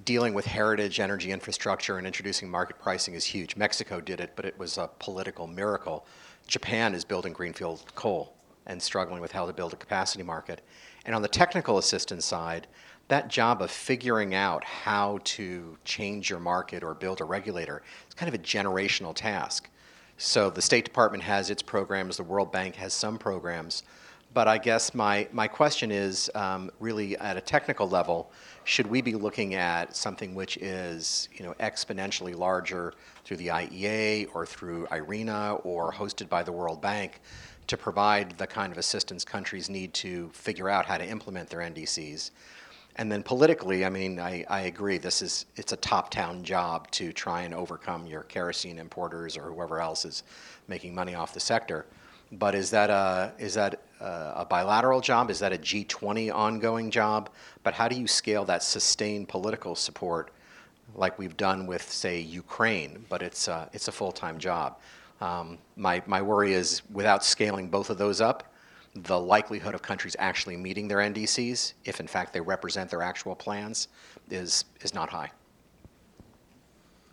[0.03, 3.55] dealing with heritage energy infrastructure and introducing market pricing is huge.
[3.55, 6.05] Mexico did it, but it was a political miracle.
[6.47, 8.33] Japan is building greenfield coal
[8.65, 10.61] and struggling with how to build a capacity market.
[11.05, 12.67] And on the technical assistance side,
[13.11, 18.13] that job of figuring out how to change your market or build a regulator is
[18.13, 19.69] kind of a generational task.
[20.15, 23.83] So the State Department has its programs, the World Bank has some programs.
[24.33, 28.31] But I guess my, my question is um, really at a technical level,
[28.63, 32.93] should we be looking at something which is you know, exponentially larger
[33.25, 37.19] through the IEA or through IRENA or hosted by the World Bank
[37.67, 41.59] to provide the kind of assistance countries need to figure out how to implement their
[41.59, 42.31] NDCs.
[42.97, 44.97] And then politically, I mean, I, I agree.
[44.97, 49.79] This is it's a top-down job to try and overcome your kerosene importers or whoever
[49.79, 50.23] else is
[50.67, 51.85] making money off the sector.
[52.33, 55.29] But is that a is that a, a bilateral job?
[55.29, 57.29] Is that a G20 ongoing job?
[57.63, 60.31] But how do you scale that sustained political support,
[60.95, 63.05] like we've done with, say, Ukraine?
[63.09, 64.79] But it's a, it's a full-time job.
[65.21, 68.50] Um, my, my worry is without scaling both of those up,
[68.95, 73.35] the likelihood of countries actually meeting their NDCs, if in fact they represent their actual
[73.35, 73.87] plans,
[74.29, 75.31] is, is not high.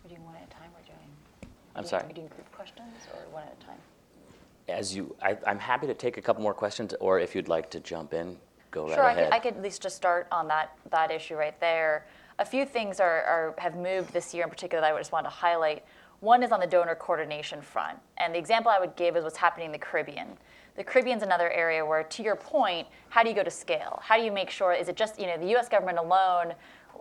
[0.02, 1.50] We're doing one at a time or doing?
[1.76, 2.04] I'm sorry?
[2.04, 3.76] Are we doing group questions or one at a time?
[4.68, 7.70] As you, I, I'm happy to take a couple more questions, or if you'd like
[7.70, 8.36] to jump in,
[8.70, 9.24] go right Sure, I ahead.
[9.26, 12.06] could, I could at least just start on that, that issue right there.
[12.40, 15.26] A few things are, are, have moved this year in particular that I just want
[15.26, 15.84] to highlight.
[16.20, 17.98] One is on the donor coordination front.
[18.18, 20.36] And the example I would give is what's happening in the Caribbean.
[20.78, 24.00] The Caribbean's another area where, to your point, how do you go to scale?
[24.00, 26.54] How do you make sure, is it just, you know, the US government alone?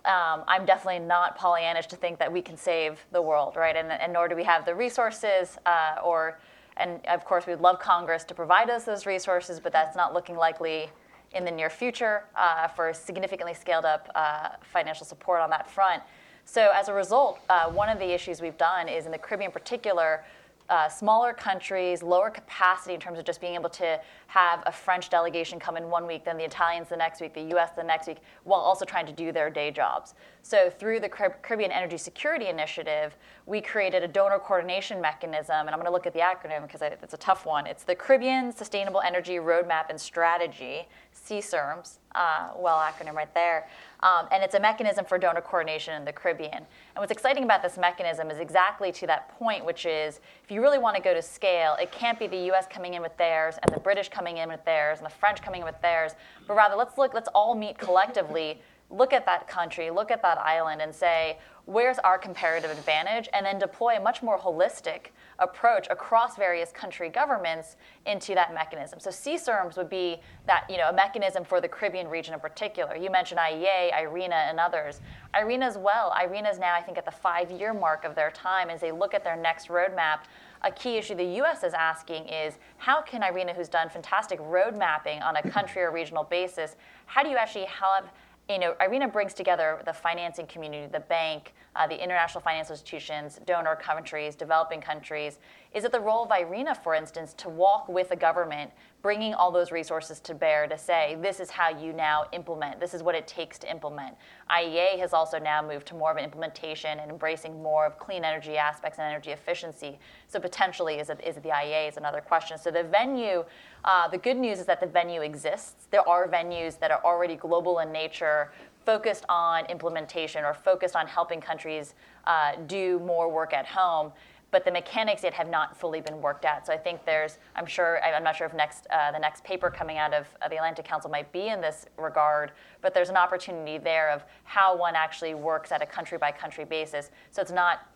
[0.03, 3.75] Um, I'm definitely not Pollyannish to think that we can save the world, right?
[3.75, 6.39] And, and nor do we have the resources uh, or,
[6.77, 10.37] and of course, we'd love Congress to provide us those resources, but that's not looking
[10.37, 10.89] likely
[11.35, 16.01] in the near future uh, for significantly scaled up uh, financial support on that front.
[16.45, 19.49] So as a result, uh, one of the issues we've done is in the Caribbean
[19.49, 20.23] in particular,
[20.69, 25.09] uh, smaller countries, lower capacity in terms of just being able to have a French
[25.09, 28.07] delegation come in one week, then the Italians the next week, the US the next
[28.07, 30.13] week, while also trying to do their day jobs.
[30.41, 35.75] So, through the Caribbean Energy Security Initiative, we created a donor coordination mechanism, and I'm
[35.75, 37.65] going to look at the acronym because it's a tough one.
[37.65, 43.67] It's the Caribbean Sustainable Energy Roadmap and Strategy, CSERMS, uh, well acronym right there.
[44.01, 46.53] Um, and it's a mechanism for donor coordination in the Caribbean.
[46.53, 46.65] And
[46.95, 50.77] what's exciting about this mechanism is exactly to that point, which is if you really
[50.77, 53.73] want to go to scale, it can't be the US coming in with theirs and
[53.73, 56.13] the British coming in with theirs and the French coming in with theirs,
[56.47, 60.37] but rather let's look, let's all meet collectively, look at that country, look at that
[60.37, 65.07] island, and say, where's our comparative advantage, and then deploy a much more holistic
[65.39, 67.75] approach across various country governments
[68.05, 68.99] into that mechanism.
[68.99, 72.95] So CSERMS would be that you know a mechanism for the Caribbean region in particular.
[72.95, 75.01] You mentioned IEA, IRENA, and others.
[75.33, 76.13] IRENA as well.
[76.17, 79.13] IRENA is now I think at the five-year mark of their time as they look
[79.13, 80.19] at their next roadmap.
[80.63, 81.63] A key issue the U.S.
[81.63, 85.91] is asking is how can IRENA, who's done fantastic road mapping on a country or
[85.91, 88.05] regional basis, how do you actually have
[88.49, 93.39] you know, IRENA brings together the financing community, the bank, uh, the international financial institutions,
[93.45, 95.39] donor countries, developing countries.
[95.73, 98.71] Is it the role of IRENA, for instance, to walk with the government,
[99.07, 102.93] bringing all those resources to bear to say, this is how you now implement, this
[102.93, 104.13] is what it takes to implement?
[104.51, 108.25] IEA has also now moved to more of an implementation and embracing more of clean
[108.25, 109.97] energy aspects and energy efficiency.
[110.27, 112.57] So potentially, is it, is it the IEA is another question.
[112.57, 113.45] So the venue,
[113.85, 115.87] uh, the good news is that the venue exists.
[115.89, 118.51] There are venues that are already global in nature,
[118.85, 121.93] focused on implementation or focused on helping countries
[122.25, 124.11] uh, do more work at home
[124.51, 126.65] but the mechanics yet have not fully been worked out.
[126.65, 129.69] So I think there's, I'm sure, I'm not sure if next uh, the next paper
[129.69, 133.17] coming out of uh, the Atlantic Council might be in this regard, but there's an
[133.17, 137.11] opportunity there of how one actually works at a country by country basis.
[137.31, 137.89] So it's not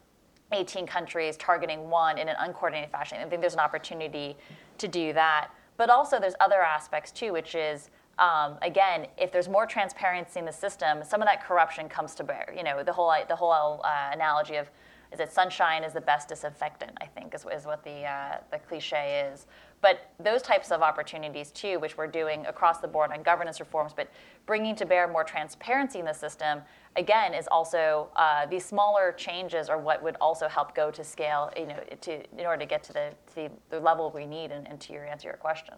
[0.51, 3.19] 18 countries targeting one in an uncoordinated fashion.
[3.21, 4.35] I think there's an opportunity
[4.77, 5.49] to do that.
[5.77, 7.89] But also there's other aspects too, which is
[8.19, 12.23] um, again, if there's more transparency in the system, some of that corruption comes to
[12.23, 12.53] bear.
[12.55, 14.69] You know, the whole the whole uh, analogy of
[15.12, 18.59] is that sunshine is the best disinfectant, I think, is, is what the, uh, the
[18.59, 19.45] cliche is.
[19.82, 23.93] But those types of opportunities, too, which we're doing across the board on governance reforms,
[23.93, 24.09] but
[24.45, 26.62] bringing to bear more transparency in the system,
[26.95, 31.51] again, is also uh, these smaller changes are what would also help go to scale,
[31.57, 34.51] you know, to, in order to get to the, to the, the level we need
[34.51, 35.74] and, and, to your answer your question.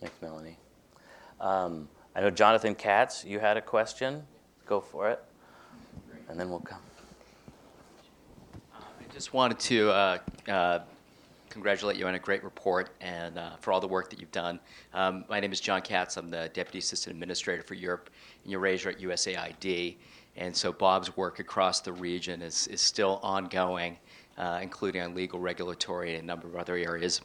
[0.00, 0.58] Thanks, Melanie.
[1.40, 4.24] Um, I know Jonathan Katz, you had a question.
[4.66, 5.22] Go for it,
[6.28, 6.80] and then we'll come
[9.18, 10.78] just wanted to uh, uh,
[11.50, 14.60] congratulate you on a great report and uh, for all the work that you've done.
[14.94, 16.16] Um, my name is John Katz.
[16.16, 18.10] I'm the Deputy Assistant Administrator for Europe
[18.44, 19.96] and Eurasia at USAID.
[20.36, 23.98] And so Bob's work across the region is, is still ongoing,
[24.36, 27.20] uh, including on legal, regulatory, and a number of other areas,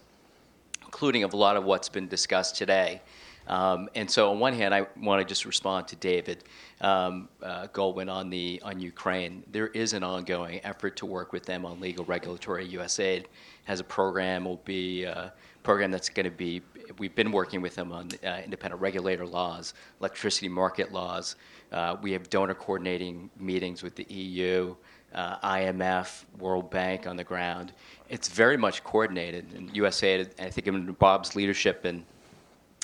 [0.82, 3.04] including of a lot of what's been discussed today.
[3.48, 6.44] Um, and so, on one hand, I want to just respond to David
[6.82, 9.44] um, uh, Goldman on the on Ukraine.
[9.52, 12.68] There is an ongoing effort to work with them on legal regulatory.
[12.70, 13.26] USAID
[13.66, 14.46] has a program.
[14.46, 15.34] Will be a
[15.64, 16.62] program that's going to be.
[16.98, 21.36] We've been working with them on uh, independent regulator laws, electricity market laws.
[21.72, 24.76] Uh, we have donor coordinating meetings with the EU.
[25.14, 27.72] Uh, IMF, World Bank on the ground.
[28.10, 29.46] It's very much coordinated.
[29.54, 32.04] And USAID, I think, in Bob's leadership and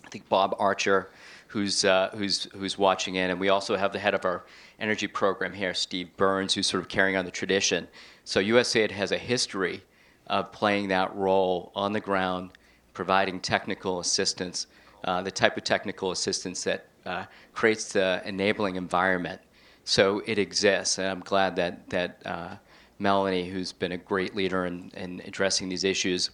[0.10, 1.12] I think Bob Archer,
[1.45, 3.30] who's, uh, who's, who's watching in.
[3.30, 4.43] And we also have the head of our
[4.80, 7.88] energy program here, Steve Burns, who's sort of carrying on the tradition.
[8.24, 9.84] So USAID has a history
[10.26, 12.53] of playing that role on the ground,
[12.95, 14.66] providing technical assistance,
[15.03, 19.39] uh, the type of technical assistance that uh, creates the enabling environment.
[19.83, 22.55] So it exists, and I'm glad that, that uh,
[22.97, 26.32] Melanie, who's been a great leader in, in addressing these issues,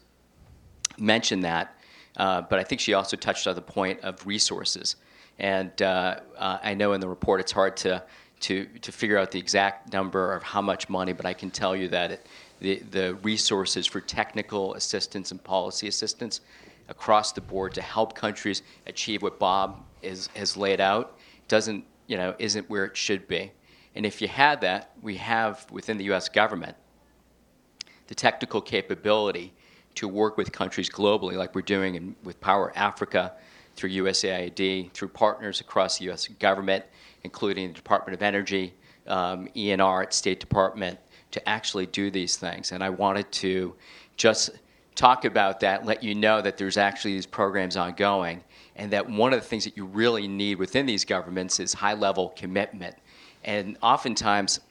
[0.98, 1.76] mentioned that
[2.18, 4.96] uh, but I think she also touched on the point of resources.
[5.40, 8.04] And uh, uh, I know in the report it's hard to,
[8.42, 11.76] to, to figure out the exact number of how much money, but I can tell
[11.76, 12.28] you that it,
[12.60, 16.42] the, the resources for technical assistance and policy assistance
[16.88, 21.18] across the board to help countries achieve what Bob is, has laid out
[21.48, 23.52] doesn't, you know, isn't where it should be.
[23.96, 26.30] And if you had that, we have within the U.S.
[26.30, 26.76] government
[28.08, 29.54] the technical capability
[29.96, 33.34] to work with countries globally, like we're doing in, with Power Africa
[33.76, 36.28] through USAID, through partners across the U.S.
[36.28, 36.86] government,
[37.24, 38.74] including the Department of Energy,
[39.08, 41.00] um, ENR at State Department,
[41.32, 42.72] to actually do these things.
[42.72, 43.76] And I wanted to
[44.16, 44.52] just
[44.96, 48.44] talk about that, let you know that there's actually these programs ongoing,
[48.78, 51.94] and that one of the things that you really need within these governments is high
[51.94, 52.96] level commitment.
[53.44, 54.62] And oftentimes,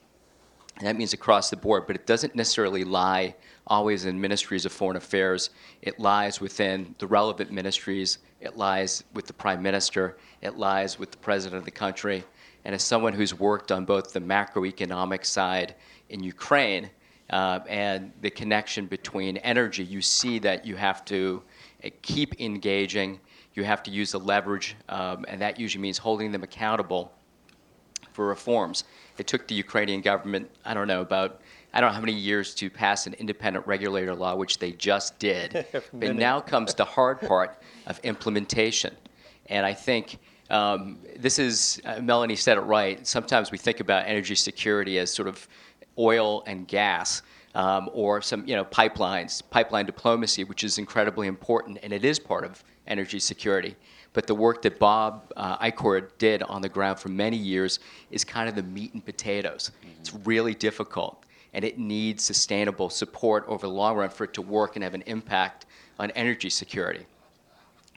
[0.81, 3.35] that means across the board, but it doesn't necessarily lie
[3.66, 5.51] always in ministries of foreign affairs.
[5.82, 11.11] It lies within the relevant ministries, it lies with the prime minister, it lies with
[11.11, 12.24] the president of the country.
[12.65, 15.74] And as someone who's worked on both the macroeconomic side
[16.09, 16.91] in Ukraine
[17.31, 21.43] uh, and the connection between energy, you see that you have to
[21.85, 23.20] uh, keep engaging,
[23.55, 27.12] you have to use the leverage, um, and that usually means holding them accountable
[28.12, 28.85] for reforms.
[29.19, 31.41] It took the Ukrainian government, I don't know, about
[31.75, 35.19] I don't know how many years to pass an independent regulator law, which they just
[35.19, 35.67] did.
[35.93, 38.95] but now comes the hard part of implementation.
[39.47, 40.19] And I think
[40.51, 43.05] um, this is, uh, Melanie said it right.
[43.05, 45.49] Sometimes we think about energy security as sort of
[45.99, 47.23] oil and gas.
[47.57, 52.19] Um, or some, you know, pipelines, pipeline diplomacy, which is incredibly important, and it is
[52.19, 53.77] part of energy security.
[54.13, 55.71] But the work that Bob uh,
[56.19, 57.79] did on the ground for many years
[58.11, 59.71] is kind of the meat and potatoes.
[59.71, 60.01] Mm-hmm.
[60.01, 64.43] It's really difficult, and it needs sustainable support over the long run for it to
[64.43, 65.66] work and have an impact
[65.98, 67.06] on energy security.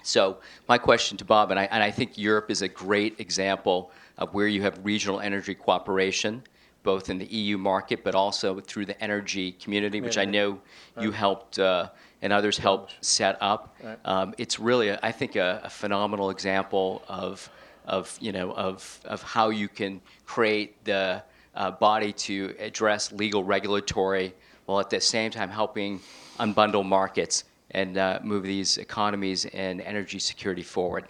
[0.03, 0.37] So
[0.69, 4.33] my question to Bob, and I, and I think Europe is a great example of
[4.33, 6.43] where you have regional energy cooperation,
[6.83, 10.61] both in the EU market, but also through the energy community, which I know
[10.99, 11.89] you helped uh,
[12.21, 13.75] and others helped set up.
[14.05, 17.49] Um, it's really, a, I think, a, a, phenomenal example of,
[17.85, 21.21] of, you know, of, of how you can create the
[21.57, 24.33] uh, body to address legal regulatory
[24.65, 25.99] while at the same time helping
[26.39, 31.05] unbundle markets and uh, move these economies and energy security forward.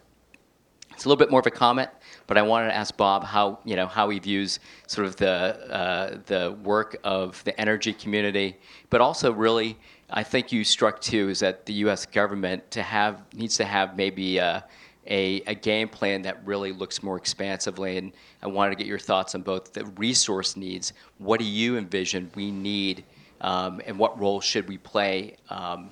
[0.92, 1.92] It's a little bit more of a comment,
[2.26, 5.30] but I wanted to ask Bob how you know how he views sort of the
[5.30, 8.58] uh, the work of the energy community,
[8.90, 9.78] but also really
[10.10, 12.06] I think you struck too is that the U.S.
[12.08, 14.66] government to have needs to have maybe a,
[15.08, 17.98] a, a, game plan that really looks more expansively.
[17.98, 18.12] And
[18.44, 20.94] I wanted to get your thoughts on both the resource needs.
[21.18, 23.04] What do you envision we need,
[23.42, 25.90] um, and what role should we play um,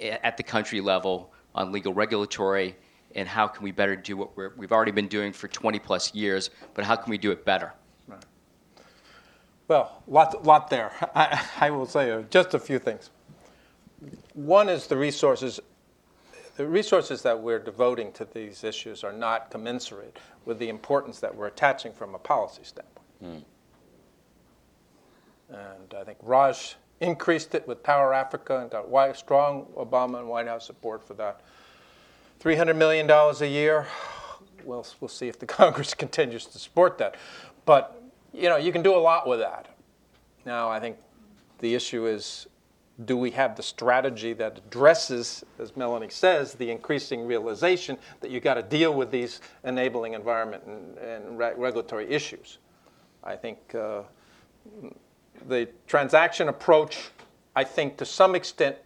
[0.00, 2.76] at the country level on legal regulatory?
[3.14, 6.14] And how can we better do what we have already been doing for 20 plus
[6.14, 7.72] years, but how can we do it better?
[9.68, 10.92] Well, lot, lot there.
[11.14, 13.10] I, I will say uh, just a few things.
[14.34, 15.60] One is the resources.
[16.56, 21.34] The resources that we're devoting to these issues are not commensurate with the importance that
[21.34, 23.06] we're attaching from a policy standpoint.
[23.24, 23.42] Mm.
[25.50, 30.46] And I think Raj increased it with Power Africa and got strong Obama and White
[30.46, 31.40] House support for that.
[32.40, 33.86] $300 million a year.
[34.64, 37.16] Well, we'll see if the Congress continues to support that.
[37.64, 38.00] But,
[38.32, 39.74] you know, you can do a lot with that.
[40.44, 40.98] Now, I think
[41.58, 42.46] the issue is
[43.04, 48.44] do we have the strategy that addresses, as Melanie says, the increasing realization that you've
[48.44, 52.58] got to deal with these enabling environment and, and re- regulatory issues?
[53.24, 54.02] I think uh,
[55.48, 57.08] the transaction approach,
[57.56, 58.76] I think to some extent,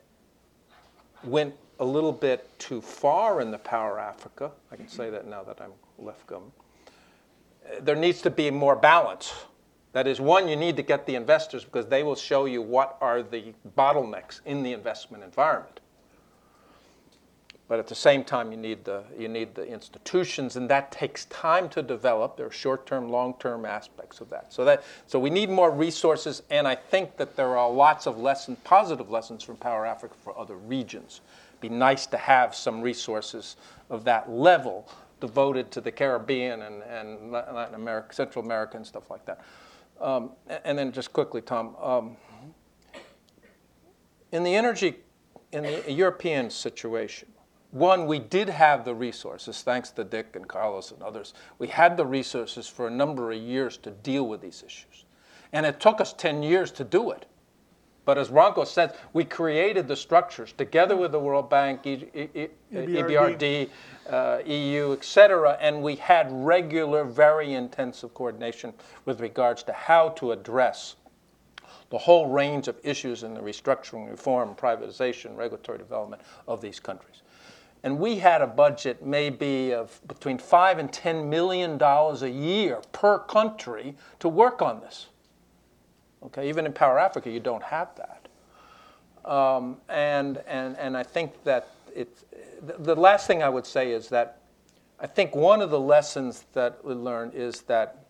[1.22, 4.50] went a little bit too far in the Power Africa.
[4.72, 6.54] I can say that now that I'm left government.
[7.80, 9.34] There needs to be more balance
[9.92, 12.98] that is, one, you need to get the investors because they will show you what
[13.00, 15.80] are the bottlenecks in the investment environment.
[17.68, 21.26] But at the same time, you need the, you need the institutions, and that takes
[21.26, 22.38] time to develop.
[22.38, 24.54] There are short term, long term aspects of that.
[24.54, 24.84] So, that.
[25.06, 29.10] so we need more resources, and I think that there are lots of lessons, positive
[29.10, 31.20] lessons from Power Africa for other regions.
[31.50, 33.56] It'd be nice to have some resources
[33.90, 34.88] of that level
[35.20, 39.42] devoted to the Caribbean and, and Latin America, Central America, and stuff like that.
[40.00, 40.30] Um,
[40.64, 42.16] and then just quickly, Tom, um,
[44.32, 44.96] in the energy,
[45.52, 47.28] in the European situation,
[47.70, 51.34] one, we did have the resources, thanks to Dick and Carlos and others.
[51.58, 55.04] We had the resources for a number of years to deal with these issues.
[55.52, 57.26] And it took us 10 years to do it.
[58.08, 62.48] But as Branko said, we created the structures together with the World Bank, e- e-
[62.72, 63.68] EBRD,
[64.08, 68.72] uh, EU, et cetera, and we had regular, very intensive coordination
[69.04, 70.96] with regards to how to address
[71.90, 77.20] the whole range of issues in the restructuring, reform, privatization, regulatory development of these countries.
[77.82, 82.80] And we had a budget maybe of between five and ten million dollars a year
[82.92, 85.08] per country to work on this.
[86.24, 88.28] Okay, even in Power Africa, you don't have that.
[89.30, 92.24] Um, and, and, and I think that it's,
[92.78, 94.40] the, last thing I would say is that
[94.98, 98.04] I think one of the lessons that we learned is that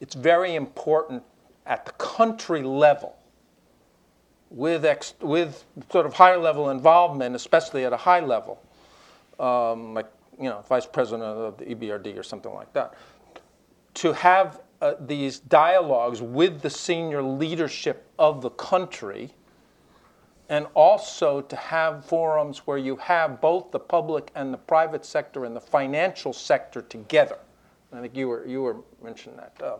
[0.00, 1.22] it's very important
[1.66, 3.16] at the country level
[4.50, 8.60] with, ex, with sort of higher level involvement, especially at a high level,
[9.40, 10.06] um, like
[10.38, 12.94] you know, vice president of the EBRD or something like that,
[13.94, 19.34] to have uh, these dialogues with the senior leadership of the country,
[20.48, 25.44] and also to have forums where you have both the public and the private sector
[25.44, 27.38] and the financial sector together.
[27.92, 29.54] I think you were you were mentioning that.
[29.62, 29.76] Uh,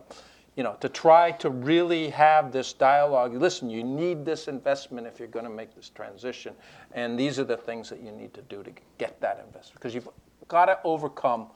[0.55, 3.33] you know, to try to really have this dialogue.
[3.33, 6.53] Listen, you need this investment if you're going to make this transition,
[6.93, 9.93] and these are the things that you need to do to get that investment because
[9.93, 10.07] you've
[10.47, 11.47] got to overcome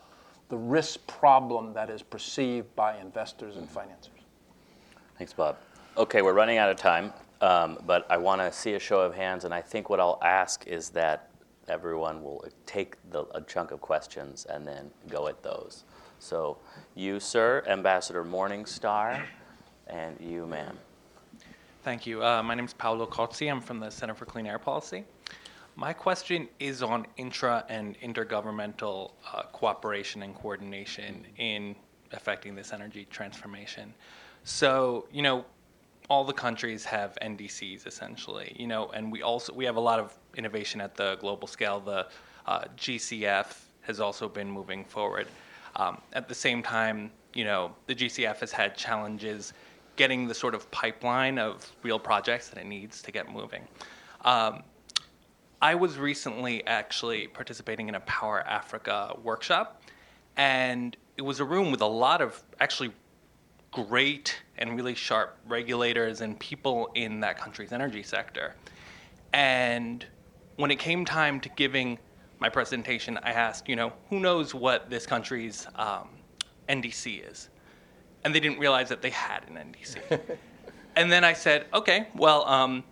[0.50, 4.20] the risk problem that is perceived by investors and financiers.
[5.18, 5.58] Thanks, Bob.
[5.96, 9.14] Okay, we're running out of time, um, but I want to see a show of
[9.14, 11.30] hands, and I think what I'll ask is that
[11.68, 15.84] everyone will take the, a chunk of questions and then go at those.
[16.18, 16.58] So,
[16.96, 19.22] you, sir, Ambassador Morningstar,
[19.88, 20.78] and you, ma'am.
[21.84, 22.24] Thank you.
[22.24, 23.50] Uh, my name is Paolo Cozzi.
[23.50, 25.06] I'm from the Center for Clean Air Policy.
[25.80, 31.74] My question is on intra and intergovernmental uh, cooperation and coordination in
[32.12, 33.94] affecting this energy transformation.
[34.44, 35.46] So, you know,
[36.10, 40.02] all the countries have NDCs essentially, you know, and we also we have a lot
[40.02, 41.80] of innovation at the global scale.
[41.80, 42.08] The
[42.46, 45.30] uh, GCF has also been moving forward.
[45.78, 49.54] Um, at the same time, you know, the GCF has had challenges
[49.96, 53.66] getting the sort of pipeline of real projects that it needs to get moving.
[54.26, 54.64] Um,
[55.62, 59.82] I was recently actually participating in a Power Africa workshop,
[60.38, 62.92] and it was a room with a lot of actually
[63.72, 68.56] great and really sharp regulators and people in that country's energy sector.
[69.34, 70.06] And
[70.56, 72.00] when it came time to giving
[72.40, 76.08] my presentation, I asked, you know, who knows what this country's um,
[76.70, 77.50] NDC is?
[78.24, 80.20] And they didn't realize that they had an NDC.
[80.96, 82.84] and then I said, okay, well, um,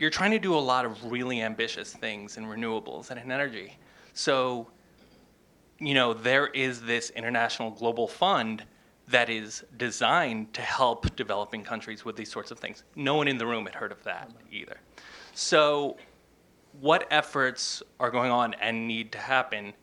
[0.00, 3.76] you're trying to do a lot of really ambitious things in renewables and in energy.
[4.14, 4.68] So,
[5.78, 8.64] you know, there is this international global fund
[9.08, 12.82] that is designed to help developing countries with these sorts of things.
[12.96, 14.78] No one in the room had heard of that either.
[15.34, 15.98] So,
[16.80, 19.74] what efforts are going on and need to happen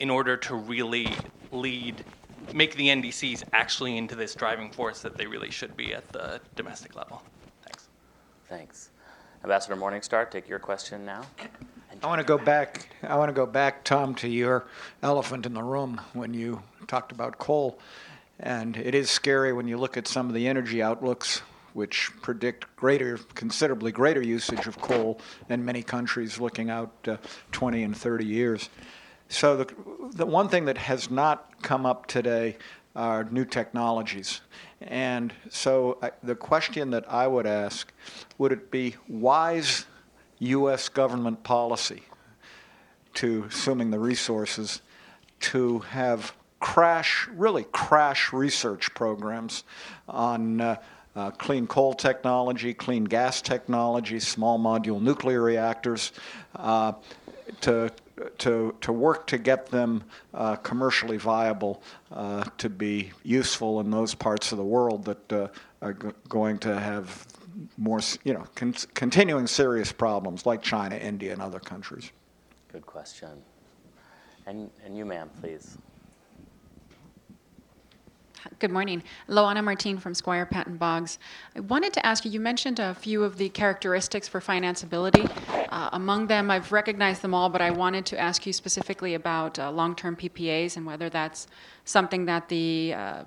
[0.00, 1.08] in order to really
[1.50, 2.04] lead,
[2.52, 6.40] make the NDCs actually into this driving force that they really should be at the
[6.56, 7.22] domestic level?
[7.62, 7.88] Thanks.
[8.48, 8.91] Thanks.
[9.44, 11.22] Ambassador Morningstar, take your question now.
[12.00, 12.88] I want to go back.
[13.02, 14.66] I want to go back, Tom, to your
[15.02, 17.78] elephant in the room when you talked about coal,
[18.38, 21.42] and it is scary when you look at some of the energy outlooks,
[21.72, 27.16] which predict greater, considerably greater usage of coal in many countries, looking out uh,
[27.50, 28.68] 20 and 30 years.
[29.28, 29.74] So the
[30.12, 32.58] the one thing that has not come up today
[32.94, 34.40] are new technologies.
[34.88, 37.92] And so I, the question that I would ask
[38.38, 39.86] would it be wise
[40.38, 40.88] U.S.
[40.88, 42.02] government policy
[43.14, 44.82] to, assuming the resources,
[45.40, 49.64] to have crash, really crash research programs
[50.08, 50.76] on uh,
[51.14, 56.12] uh, clean coal technology, clean gas technology, small module nuclear reactors,
[56.56, 56.92] uh,
[57.60, 57.90] to
[58.38, 60.04] to, to work to get them
[60.34, 65.48] uh, commercially viable uh, to be useful in those parts of the world that uh,
[65.80, 67.26] are g- going to have
[67.76, 72.10] more, you know, con- continuing serious problems like China, India, and other countries.
[72.72, 73.30] Good question.
[74.46, 75.76] And, and you, ma'am, please.
[78.58, 79.02] Good morning.
[79.28, 81.18] Loana Martin from Squire Patton Boggs.
[81.54, 85.30] I wanted to ask you, you mentioned a few of the characteristics for financeability.
[85.70, 89.58] Uh, among them, I've recognized them all, but I wanted to ask you specifically about
[89.58, 91.46] uh, long-term PPAs and whether that's
[91.84, 93.24] something that the uh,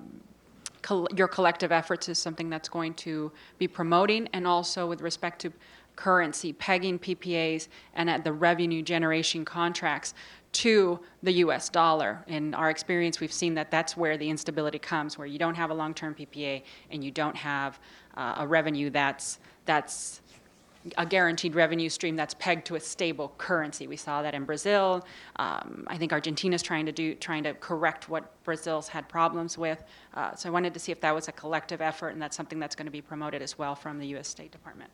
[1.16, 5.52] your collective efforts is something that's going to be promoting, and also with respect to
[5.96, 10.14] currency, pegging PPAs and at the revenue generation contracts
[10.56, 12.24] to the US dollar.
[12.28, 15.70] In our experience, we've seen that that's where the instability comes, where you don't have
[15.70, 17.78] a long term PPA and you don't have
[18.16, 20.22] uh, a revenue that's, that's
[20.96, 23.86] a guaranteed revenue stream that's pegged to a stable currency.
[23.86, 25.04] We saw that in Brazil.
[25.36, 29.84] Um, I think Argentina's trying to do trying to correct what Brazil's had problems with.
[30.14, 32.58] Uh, so I wanted to see if that was a collective effort and that's something
[32.58, 34.28] that's going to be promoted as well from the U.S.
[34.28, 34.90] State Department.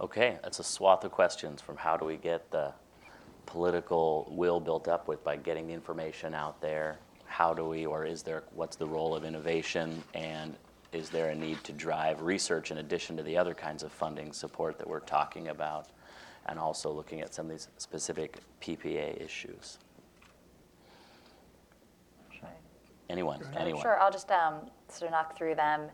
[0.00, 2.72] Okay, that's a swath of questions from how do we get the
[3.50, 6.98] political will built up with by getting the information out there?
[7.26, 10.56] How do we, or is there, what's the role of innovation and
[10.92, 14.32] is there a need to drive research in addition to the other kinds of funding
[14.32, 15.88] support that we're talking about,
[16.46, 19.78] and also looking at some of these specific PPA issues?
[23.08, 23.82] Anyone, anyone?
[23.82, 25.88] Sure, I'll just um, sort of knock through them.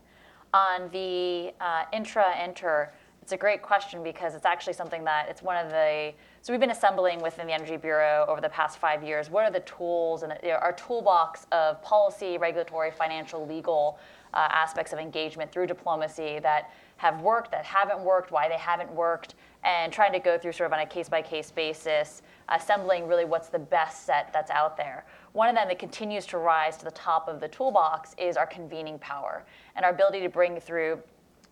[0.53, 2.93] On the uh, intra-inter,
[3.27, 6.61] it's a great question because it's actually something that it's one of the so we've
[6.61, 9.29] been assembling within the Energy Bureau over the past five years.
[9.29, 13.99] What are the tools and you know, our toolbox of policy, regulatory, financial, legal
[14.33, 18.89] uh, aspects of engagement through diplomacy that have worked, that haven't worked, why they haven't
[18.93, 19.35] worked,
[19.65, 23.25] and trying to go through sort of on a case by case basis, assembling really
[23.25, 25.05] what's the best set that's out there.
[25.33, 28.47] One of them that continues to rise to the top of the toolbox is our
[28.47, 29.45] convening power
[29.75, 31.01] and our ability to bring through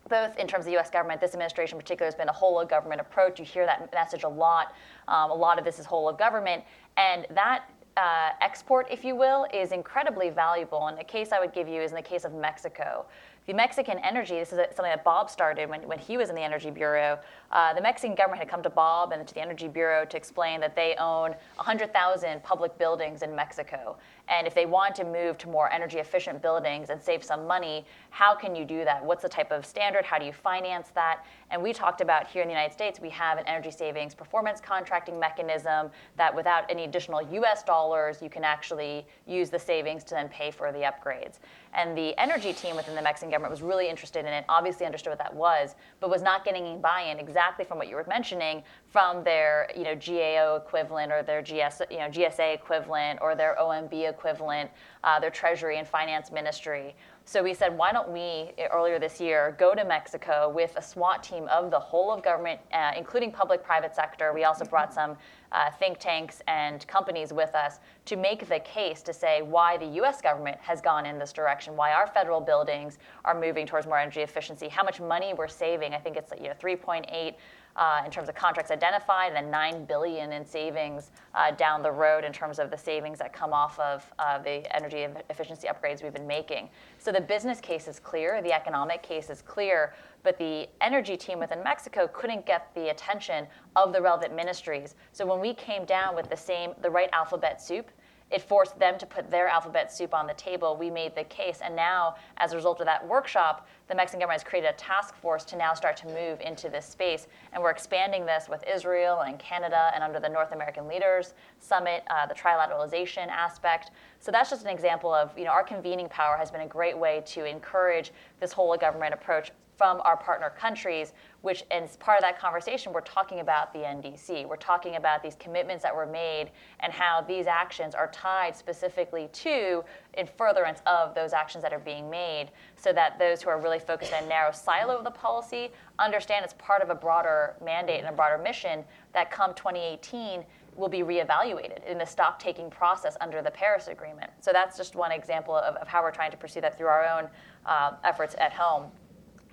[0.10, 0.90] both in terms of the U.S.
[0.90, 3.40] government, this administration in particular has been a whole of government approach.
[3.40, 4.74] You hear that message a lot.
[5.08, 6.64] Um, a lot of this is whole of government,
[6.98, 10.88] and that uh, export, if you will, is incredibly valuable.
[10.88, 13.06] And the case I would give you is in the case of Mexico.
[13.48, 16.42] The Mexican energy, this is something that Bob started when, when he was in the
[16.42, 17.20] Energy Bureau.
[17.52, 20.60] Uh, the Mexican government had come to Bob and to the Energy Bureau to explain
[20.62, 23.98] that they own 100,000 public buildings in Mexico.
[24.28, 27.86] And if they want to move to more energy efficient buildings and save some money,
[28.10, 29.04] how can you do that?
[29.04, 30.06] What's the type of standard?
[30.06, 31.26] How do you finance that?
[31.52, 34.60] And we talked about here in the United States, we have an energy savings performance
[34.60, 40.16] contracting mechanism that without any additional US dollars, you can actually use the savings to
[40.16, 41.40] then pay for the upgrades.
[41.74, 45.12] And the energy team within the Mexican government was really interested in it, obviously understood
[45.12, 48.64] what that was, but was not getting buy-in exactly from what you were mentioning
[48.96, 53.58] from their you know, GAO equivalent or their GS, you know, GSA equivalent or their
[53.60, 54.72] OMB equivalent,
[55.04, 56.96] uh, their Treasury and Finance Ministry.
[57.26, 61.24] So we said, why don't we, earlier this year, go to Mexico with a SWAT
[61.24, 64.32] team of the whole of government, uh, including public private sector.
[64.32, 65.18] We also brought some
[65.52, 69.88] uh, think tanks and companies with us to make the case to say why the
[70.04, 73.98] US government has gone in this direction, why our federal buildings are moving towards more
[73.98, 75.94] energy efficiency, how much money we're saving.
[75.94, 77.36] I think it's you know 3.8
[77.76, 81.92] uh, in terms of contracts identified, and then 9 billion in savings uh, down the
[81.92, 86.02] road in terms of the savings that come off of uh, the energy efficiency upgrades
[86.02, 86.70] we've been making.
[87.00, 89.94] So the business case is clear, the economic case is clear,
[90.24, 93.46] but the energy team within Mexico couldn't get the attention
[93.76, 94.96] of the relevant ministries.
[95.12, 97.90] So when we came down with the same, the right alphabet soup,
[98.32, 100.76] it forced them to put their alphabet soup on the table.
[100.76, 101.60] We made the case.
[101.64, 105.16] And now, as a result of that workshop, the Mexican government has created a task
[105.16, 107.28] force to now start to move into this space.
[107.54, 112.04] And we're expanding this with Israel and Canada and under the North American Leaders Summit,
[112.10, 113.92] uh, the trilateralization aspect.
[114.20, 116.98] So that's just an example of, you know, our convening power has been a great
[116.98, 121.14] way to encourage this whole government approach from our partner countries,
[121.46, 124.48] which as part of that conversation, we're talking about the NDC.
[124.48, 126.50] We're talking about these commitments that were made
[126.80, 129.84] and how these actions are tied specifically to
[130.16, 133.78] in furtherance of those actions that are being made so that those who are really
[133.78, 135.70] focused on a narrow silo of the policy
[136.00, 140.44] understand it's part of a broader mandate and a broader mission that come 2018
[140.76, 144.32] will be reevaluated in the stock taking process under the Paris Agreement.
[144.42, 147.06] So that's just one example of, of how we're trying to pursue that through our
[147.06, 147.30] own
[147.68, 148.90] uh, efforts at home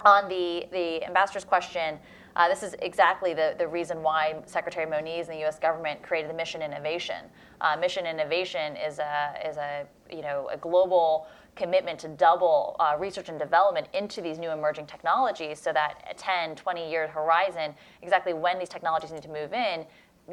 [0.05, 1.99] on the, the ambassador's question,
[2.35, 5.59] uh, this is exactly the, the reason why Secretary Moniz and the U.S.
[5.59, 7.27] government created the Mission Innovation.
[7.61, 11.27] Uh, Mission Innovation is a, is a, you know, a global
[11.57, 16.15] commitment to double uh, research and development into these new emerging technologies so that a
[16.15, 19.85] 10, 20 year horizon, exactly when these technologies need to move in,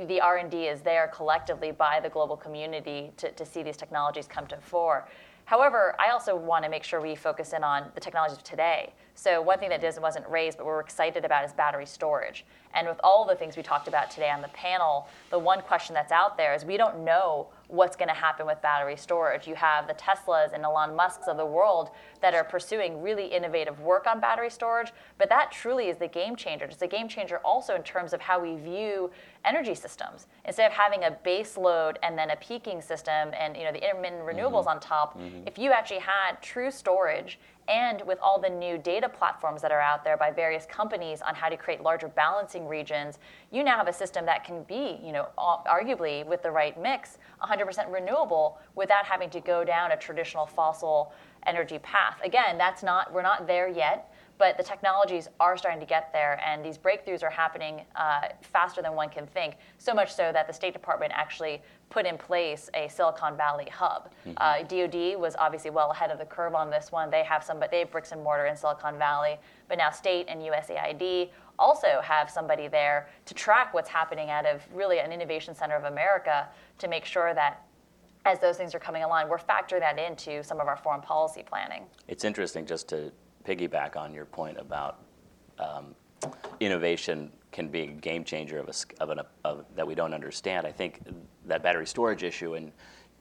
[0.07, 4.47] the R&D is there collectively by the global community to, to see these technologies come
[4.47, 5.09] to fore.
[5.45, 8.93] However, I also want to make sure we focus in on the technologies of today.
[9.19, 12.45] So one thing that wasn't raised, but we're excited about is battery storage.
[12.73, 15.93] And with all the things we talked about today on the panel, the one question
[15.93, 19.47] that's out there is we don't know what's going to happen with battery storage.
[19.47, 23.79] You have the Teslas and Elon Musk's of the world that are pursuing really innovative
[23.79, 26.65] work on battery storage, but that truly is the game changer.
[26.65, 29.11] It's a game changer also in terms of how we view
[29.45, 30.25] energy systems.
[30.45, 33.83] Instead of having a base load and then a peaking system and you know the
[33.83, 34.69] intermittent renewables mm-hmm.
[34.69, 35.47] on top, mm-hmm.
[35.47, 39.79] if you actually had true storage and with all the new data platforms that are
[39.79, 43.19] out there by various companies on how to create larger balancing regions,
[43.51, 47.17] you now have a system that can be, you know, arguably with the right mix,
[47.41, 51.13] 100% renewable without having to go down a traditional fossil
[51.45, 52.19] energy path.
[52.23, 56.41] Again, that's not we're not there yet but the technologies are starting to get there,
[56.43, 59.57] and these breakthroughs are happening uh, faster than one can think.
[59.77, 64.09] So much so that the State Department actually put in place a Silicon Valley hub.
[64.25, 64.37] Mm-hmm.
[64.37, 67.11] Uh, DoD was obviously well ahead of the curve on this one.
[67.11, 69.37] They have some, but they have bricks and mortar in Silicon Valley.
[69.67, 71.29] But now state and USAID
[71.59, 75.83] also have somebody there to track what's happening out of really an innovation center of
[75.83, 76.47] America
[76.79, 77.65] to make sure that
[78.25, 81.43] as those things are coming along, we're factoring that into some of our foreign policy
[81.43, 81.83] planning.
[82.07, 83.11] It's interesting just to
[83.45, 84.99] piggyback on your point about
[85.57, 85.95] um,
[86.59, 90.67] innovation can be a game changer of a, of an, of, that we don't understand.
[90.67, 91.01] I think
[91.45, 92.71] that battery storage issue and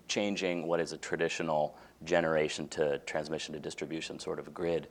[0.09, 4.89] changing what is a traditional generation to transmission to distribution sort of grid,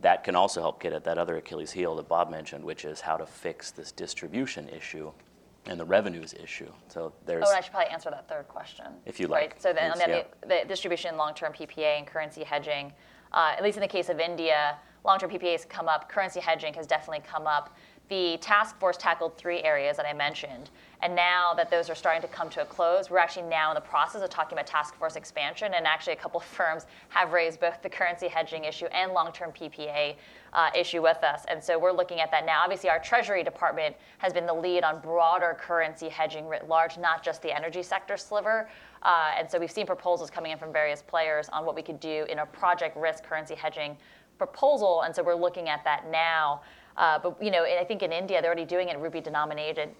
[0.00, 3.00] that can also help get at that other Achilles heel that Bob mentioned, which is
[3.00, 5.12] how to fix this distribution issue
[5.66, 6.70] and the revenues issue.
[6.88, 7.44] So there's.
[7.46, 8.86] Oh, I should probably answer that third question.
[9.04, 9.52] If you like.
[9.52, 10.16] Right, so then, please, on the,
[10.48, 10.62] yeah.
[10.62, 12.92] the distribution, long-term PPA and currency hedging,
[13.32, 16.86] uh, at least in the case of India, long-term PPAs come up, currency hedging has
[16.86, 17.76] definitely come up.
[18.10, 20.70] The task force tackled three areas that I mentioned,
[21.00, 23.76] and now that those are starting to come to a close, we're actually now in
[23.76, 27.32] the process of talking about task force expansion, and actually a couple of firms have
[27.32, 30.16] raised both the currency hedging issue and long-term PPA
[30.52, 32.62] uh, issue with us, and so we're looking at that now.
[32.64, 37.22] Obviously, our Treasury Department has been the lead on broader currency hedging writ large, not
[37.22, 38.68] just the energy sector sliver.
[39.02, 42.00] Uh, and so we've seen proposals coming in from various players on what we could
[42.00, 43.96] do in a project risk currency hedging
[44.36, 46.60] proposal, and so we're looking at that now.
[46.96, 49.90] Uh, but you know, I think in India they're already doing it rupee denominated.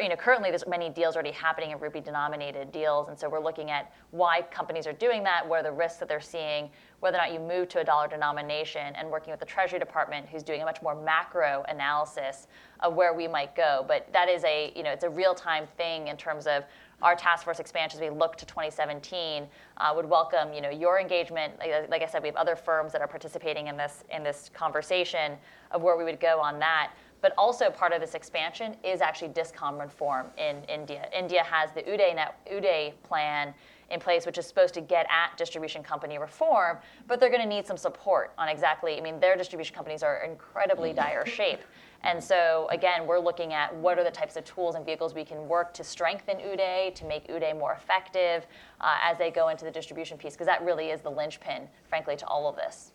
[0.00, 3.42] You know, currently there's many deals already happening in rupee denominated deals, and so we're
[3.42, 6.70] looking at why companies are doing that, what are the risks that they're seeing,
[7.00, 10.28] whether or not you move to a dollar denomination, and working with the Treasury Department,
[10.28, 12.46] who's doing a much more macro analysis
[12.80, 13.84] of where we might go.
[13.88, 16.62] But that is a you know it's a real time thing in terms of
[17.04, 20.98] our task force expansion as we look to 2017 uh, would welcome you know your
[20.98, 21.52] engagement.
[21.58, 24.50] Like, like i said we have other firms that are participating in this in this
[24.54, 25.36] conversation
[25.70, 26.92] of where we would go on that.
[27.20, 31.08] But also part of this expansion is actually discom reform in india.
[31.16, 33.54] India has the uday net uday plan
[33.90, 37.48] in place which is supposed to get at distribution company reform but they're going to
[37.48, 41.60] need some support on exactly i mean their distribution companies are in incredibly dire shape
[42.04, 45.24] and so, again, we're looking at what are the types of tools and vehicles we
[45.24, 48.46] can work to strengthen UDAY, to make UDAY more effective
[48.80, 52.14] uh, as they go into the distribution piece, because that really is the linchpin, frankly,
[52.16, 52.92] to all of this.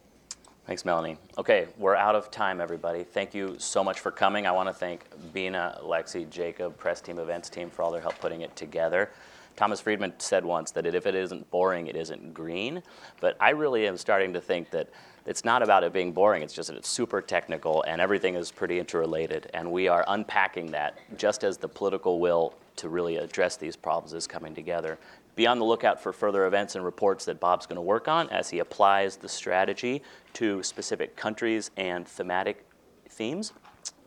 [0.67, 1.17] Thanks, Melanie.
[1.39, 3.03] Okay, we're out of time, everybody.
[3.03, 4.45] Thank you so much for coming.
[4.45, 8.19] I want to thank Bina, Lexi, Jacob, press team, events team for all their help
[8.19, 9.09] putting it together.
[9.55, 12.83] Thomas Friedman said once that if it isn't boring, it isn't green.
[13.19, 14.89] But I really am starting to think that
[15.29, 18.51] it's not about it being boring, it's just that it's super technical and everything is
[18.51, 19.47] pretty interrelated.
[19.53, 24.13] And we are unpacking that just as the political will to really address these problems
[24.13, 24.97] is coming together.
[25.35, 28.27] Be on the lookout for further events and reports that Bob's going to work on
[28.31, 30.01] as he applies the strategy
[30.33, 32.65] to specific countries and thematic
[33.09, 33.53] themes.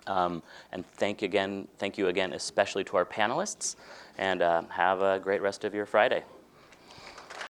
[0.08, 0.42] Um,
[0.72, 3.76] and thank you again, thank you again, especially to our panelists.
[4.18, 6.24] And uh, have a great rest of your Friday.